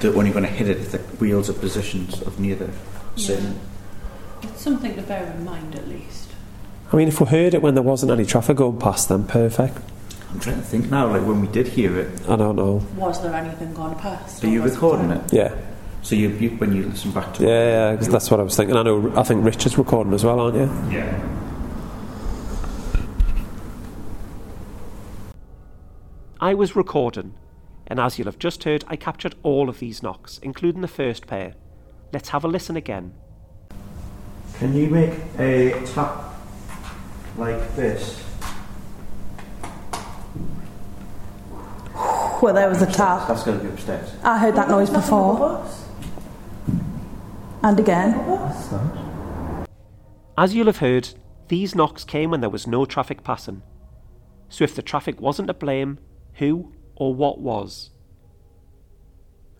[0.02, 2.70] they're only going to hit it if the wheels are positioned of near the
[3.16, 3.58] same.
[4.42, 6.28] It's something to bear in mind at least.
[6.92, 9.78] I mean, if we heard it when there wasn't any traffic going past, then perfect.
[10.30, 12.82] I'm trying to think now, like when we did hear it, I don't know.
[12.96, 14.42] Was there anything going past?
[14.44, 15.32] are you recording it?
[15.32, 15.54] Yeah,
[16.02, 17.96] So you, you when you listen back to yeah, it, yeah.
[17.96, 18.76] 'cause that's what I was thinking.
[18.76, 19.12] I know.
[19.16, 20.96] I think Richard's recording as well, aren't you?
[20.96, 21.38] yeah.
[26.40, 27.34] I was recording,
[27.92, 31.26] and as you'll have just heard, I captured all of these knocks, including the first
[31.26, 31.52] pair.
[32.10, 33.12] Let's have a listen again.
[34.54, 36.24] Can you make a tap
[37.36, 38.24] like this?
[41.94, 43.28] Well, there was a tap.
[43.28, 44.10] That's going to be upstairs.
[44.22, 45.62] I heard that noise before.
[47.62, 48.14] And again.
[50.38, 51.10] As you'll have heard,
[51.48, 53.60] these knocks came when there was no traffic passing.
[54.48, 55.98] So if the traffic wasn't to blame,
[56.36, 57.90] who or what was?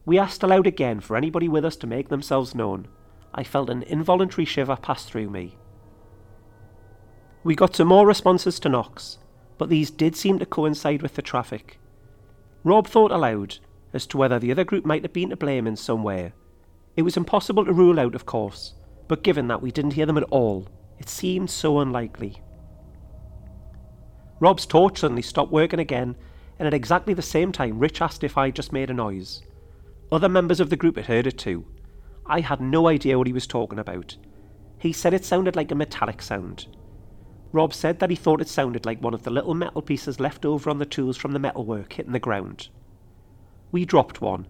[0.05, 2.89] We asked aloud again for anybody with us to make themselves known.
[3.35, 5.57] I felt an involuntary shiver pass through me.
[7.45, 9.19] We got some more responses to knocks,
[9.59, 11.79] but these did seem to coincide with the traffic.
[12.65, 13.59] Rob thought aloud
[13.93, 16.33] as to whether the other group might have been to blame in some way.
[16.97, 18.75] It was impossible to rule out, of course,
[19.09, 20.69] but given that we didn't hear them at all,
[20.99, 22.43] it seemed so unlikely.
[24.41, 26.17] Rob's torch suddenly stopped working again,
[26.63, 29.43] and at exactly the same time, Rich asked if I just made a noise.
[30.13, 31.67] Other members of the group had heard it too.
[32.25, 34.17] I had no idea what he was talking about.
[34.79, 36.69] He said it sounded like a metallic sound.
[37.51, 40.45] Rob said that he thought it sounded like one of the little metal pieces left
[40.45, 42.69] over on the tools from the metalwork hitting the ground.
[43.73, 44.47] We dropped one,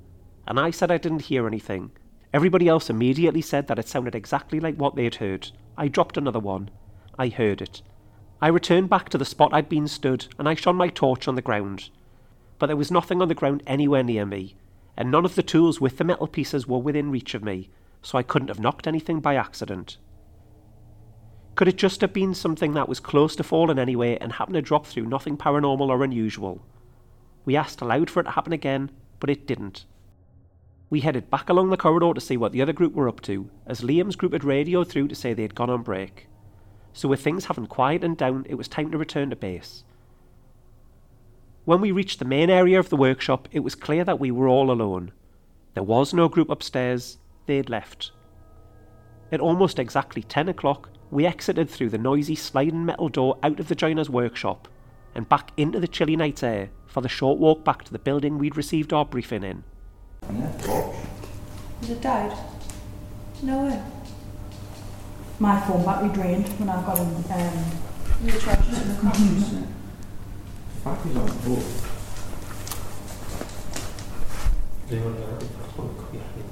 [0.47, 1.93] and I said I didn't hear anything.
[2.35, 5.51] Everybody else immediately said that it sounded exactly like what they'd heard.
[5.79, 6.73] I dropped another one.
[7.19, 7.81] I heard it.
[8.43, 11.37] I returned back to the spot I'd been stood, and I shone my torch on
[11.37, 11.89] the ground.
[12.63, 14.55] But there was nothing on the ground anywhere near me,
[14.97, 17.71] and none of the tools with the metal pieces were within reach of me,
[18.03, 19.97] so I couldn't have knocked anything by accident.
[21.57, 24.63] Could it just have been something that was close to falling anyway and happened to
[24.63, 26.65] drop through nothing paranormal or unusual?
[27.45, 29.85] We asked aloud for it to happen again, but it didn't.
[30.89, 33.51] We headed back along the corridor to see what the other group were up to,
[33.67, 36.29] as Liam's group had radioed through to say they had gone on break.
[36.93, 39.83] so with things having quietened down, it was time to return to base.
[41.65, 44.49] When we reached the main area of the workshop, it was clear that we were
[44.49, 45.13] all alone.
[45.75, 48.11] There was no group upstairs, they'd left.
[49.31, 53.69] At almost exactly 10 o'clock, we exited through the noisy sliding metal door out of
[53.69, 54.67] the joiner's workshop
[55.15, 58.39] and back into the chilly night air for the short walk back to the building
[58.39, 59.63] we'd received our briefing in.
[60.23, 62.37] Has it died?
[63.43, 63.83] No way.
[65.39, 67.07] My phone battery drained when I got in.
[67.07, 67.65] Um,
[68.25, 69.82] You charged it in the car.
[70.85, 71.65] Batteries on the board.
[74.91, 75.39] Anyone uh,
[75.75, 76.45] clunk behind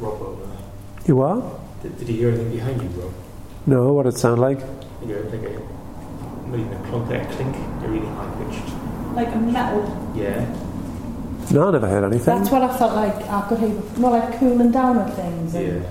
[0.00, 0.56] Rob over there?
[1.06, 1.58] You are?
[1.82, 3.12] Did, did you hear anything behind you, Rob?
[3.66, 4.60] No, what did it sound like?
[5.02, 9.14] You heard like a, not even a clunk, like a clink, a really high pitched.
[9.14, 10.12] Like a metal.
[10.16, 10.44] Yeah.
[11.52, 12.38] No, I never heard anything.
[12.38, 13.68] that's what I felt like I could hear.
[13.98, 15.88] More like cooling down of things and Yeah.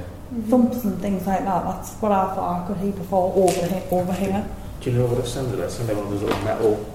[0.50, 1.64] thumps and things like that.
[1.66, 3.84] That's what I thought I could hear before over here.
[3.92, 4.48] Over here.
[4.82, 5.68] Do you know what it sounded like?
[5.68, 6.92] It sounded like one of those little metal.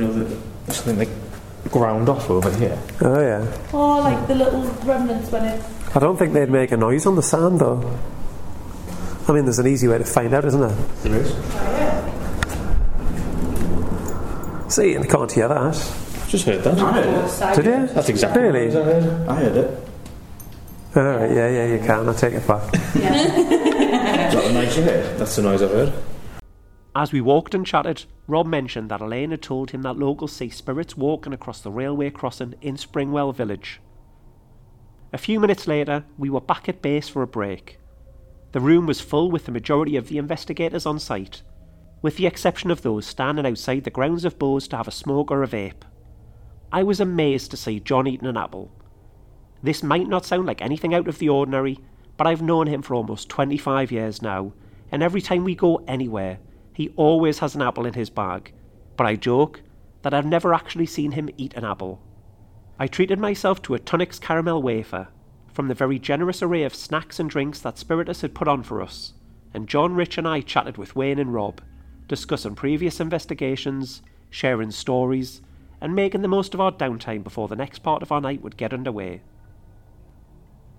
[0.00, 2.78] Do you know the, something like ground off over here?
[3.02, 3.58] Oh, yeah.
[3.72, 5.62] Oh, like the little remnants when it.
[5.94, 7.98] I don't think they'd make a noise on the sand, though.
[9.28, 10.70] I mean, there's an easy way to find out, isn't there?
[11.02, 11.30] There is.
[14.74, 15.74] See, and you can't hear that.
[16.28, 16.78] Just heard that.
[16.78, 17.62] I heard it.
[17.62, 17.86] Did you?
[17.94, 18.68] That's exactly Really?
[18.68, 19.28] what I heard.
[19.28, 19.88] I heard it.
[20.96, 22.08] All right, yeah, yeah, you can.
[22.08, 22.72] I take it back.
[22.74, 25.18] Is that the noise you heard?
[25.18, 25.92] That's the noise I heard.
[26.94, 30.50] As we walked and chatted, Rob mentioned that Elaine had told him that locals see
[30.50, 33.80] spirits walking across the railway crossing in Springwell Village.
[35.12, 37.78] A few minutes later, we were back at base for a break.
[38.52, 41.42] The room was full with the majority of the investigators on site,
[42.02, 45.30] with the exception of those standing outside the grounds of Bowes to have a smoke
[45.30, 45.82] or a vape.
[46.72, 48.72] I was amazed to see John eating an apple.
[49.62, 51.78] This might not sound like anything out of the ordinary,
[52.16, 54.52] but I've known him for almost 25 years now,
[54.90, 56.38] and every time we go anywhere,
[56.80, 58.54] he always has an apple in his bag.
[58.96, 59.60] But I joke
[60.00, 62.00] that I've never actually seen him eat an apple.
[62.78, 65.08] I treated myself to a Tunnock's caramel wafer
[65.52, 68.80] from the very generous array of snacks and drinks that Spiritus had put on for
[68.80, 69.12] us,
[69.52, 71.60] and John Rich and I chatted with Wayne and Rob,
[72.08, 74.00] discussing previous investigations,
[74.30, 75.42] sharing stories,
[75.82, 78.56] and making the most of our downtime before the next part of our night would
[78.56, 79.20] get underway.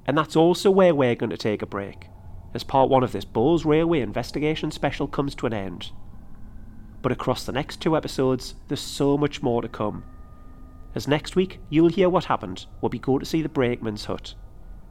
[0.08, 2.08] And that's also where we're going to take a break,
[2.54, 5.91] as part one of this Bowes Railway investigation special comes to an end.
[7.02, 10.04] But across the next two episodes, there's so much more to come.
[10.93, 14.36] As next week, you'll hear what happened when we go to see the brakeman's hut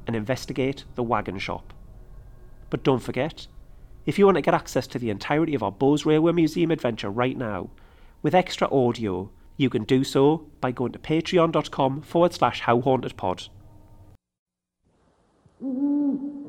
[0.06, 1.72] and investigate the wagon shop.
[2.70, 3.46] But don't forget,
[4.06, 7.10] if you want to get access to the entirety of our Bowes Railway Museum adventure
[7.10, 7.70] right now,
[8.22, 13.48] with extra audio, you can do so by going to patreon.com forward slash howhauntedpod.
[15.62, 16.39] Mm-hmm.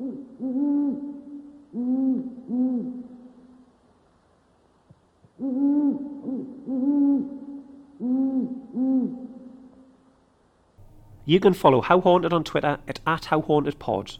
[11.26, 14.18] You can follow How Haunted on Twitter at, at HowHauntedPod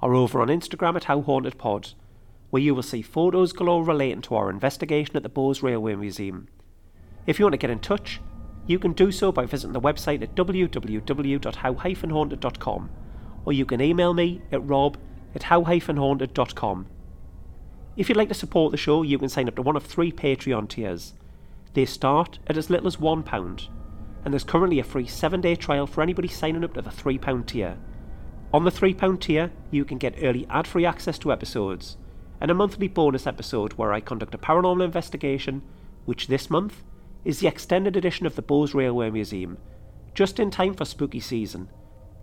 [0.00, 1.92] or over on Instagram at HowHauntedPod,
[2.50, 6.48] where you will see photos galore relating to our investigation at the Bowes Railway Museum.
[7.26, 8.22] If you want to get in touch,
[8.66, 12.90] you can do so by visiting the website at www.how-haunted.com
[13.44, 14.96] or you can email me at rob
[15.34, 16.86] at how-haunted.com.
[17.96, 20.10] If you'd like to support the show, you can sign up to one of three
[20.10, 21.14] Patreon tiers.
[21.74, 23.68] They start at as little as £1,
[24.24, 27.46] and there's currently a free 7 day trial for anybody signing up to the £3
[27.46, 27.76] tier.
[28.52, 31.96] On the £3 tier, you can get early ad free access to episodes,
[32.40, 35.62] and a monthly bonus episode where I conduct a paranormal investigation,
[36.04, 36.82] which this month
[37.24, 39.56] is the extended edition of the Bowes Railway Museum,
[40.14, 41.68] just in time for spooky season,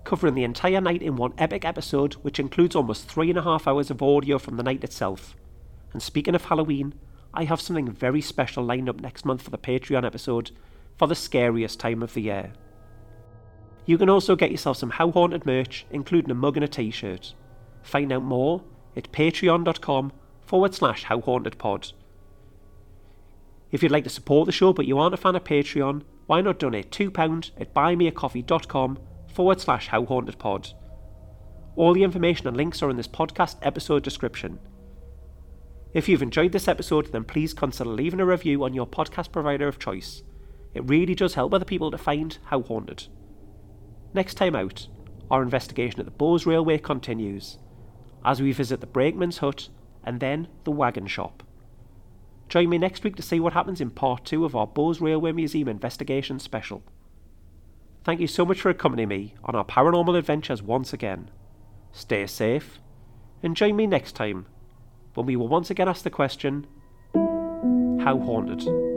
[0.03, 3.67] covering the entire night in one epic episode which includes almost three and a half
[3.67, 5.35] hours of audio from the night itself.
[5.93, 6.93] And speaking of Halloween,
[7.33, 10.51] I have something very special lined up next month for the Patreon episode
[10.97, 12.53] for the scariest time of the year.
[13.85, 16.91] You can also get yourself some How Haunted merch, including a mug and a t
[16.91, 17.33] shirt.
[17.81, 18.63] Find out more
[18.95, 20.11] at patreon.com
[20.41, 21.91] forward slash How Haunted Pod.
[23.71, 26.41] If you'd like to support the show but you aren't a fan of Patreon, why
[26.41, 30.73] not donate £2 at buymeacoffee.com forward slash How Haunted Pod.
[31.75, 34.59] All the information and links are in this podcast episode description.
[35.93, 39.67] If you've enjoyed this episode, then please consider leaving a review on your podcast provider
[39.67, 40.23] of choice.
[40.73, 43.07] It really does help other people to find How Haunted.
[44.13, 44.87] Next time out,
[45.29, 47.57] our investigation at the Bowes Railway continues,
[48.23, 49.67] as we visit the brakeman's hut
[50.03, 51.43] and then the wagon shop.
[52.47, 55.33] Join me next week to see what happens in part two of our Bowes Railway
[55.33, 56.83] Museum investigation special.
[58.05, 61.29] Thank you so much for accompanying me on our paranormal adventures once again.
[61.91, 62.79] Stay safe,
[63.43, 64.45] and join me next time
[65.13, 66.67] when we will once again ask the question
[68.03, 68.90] how haunted?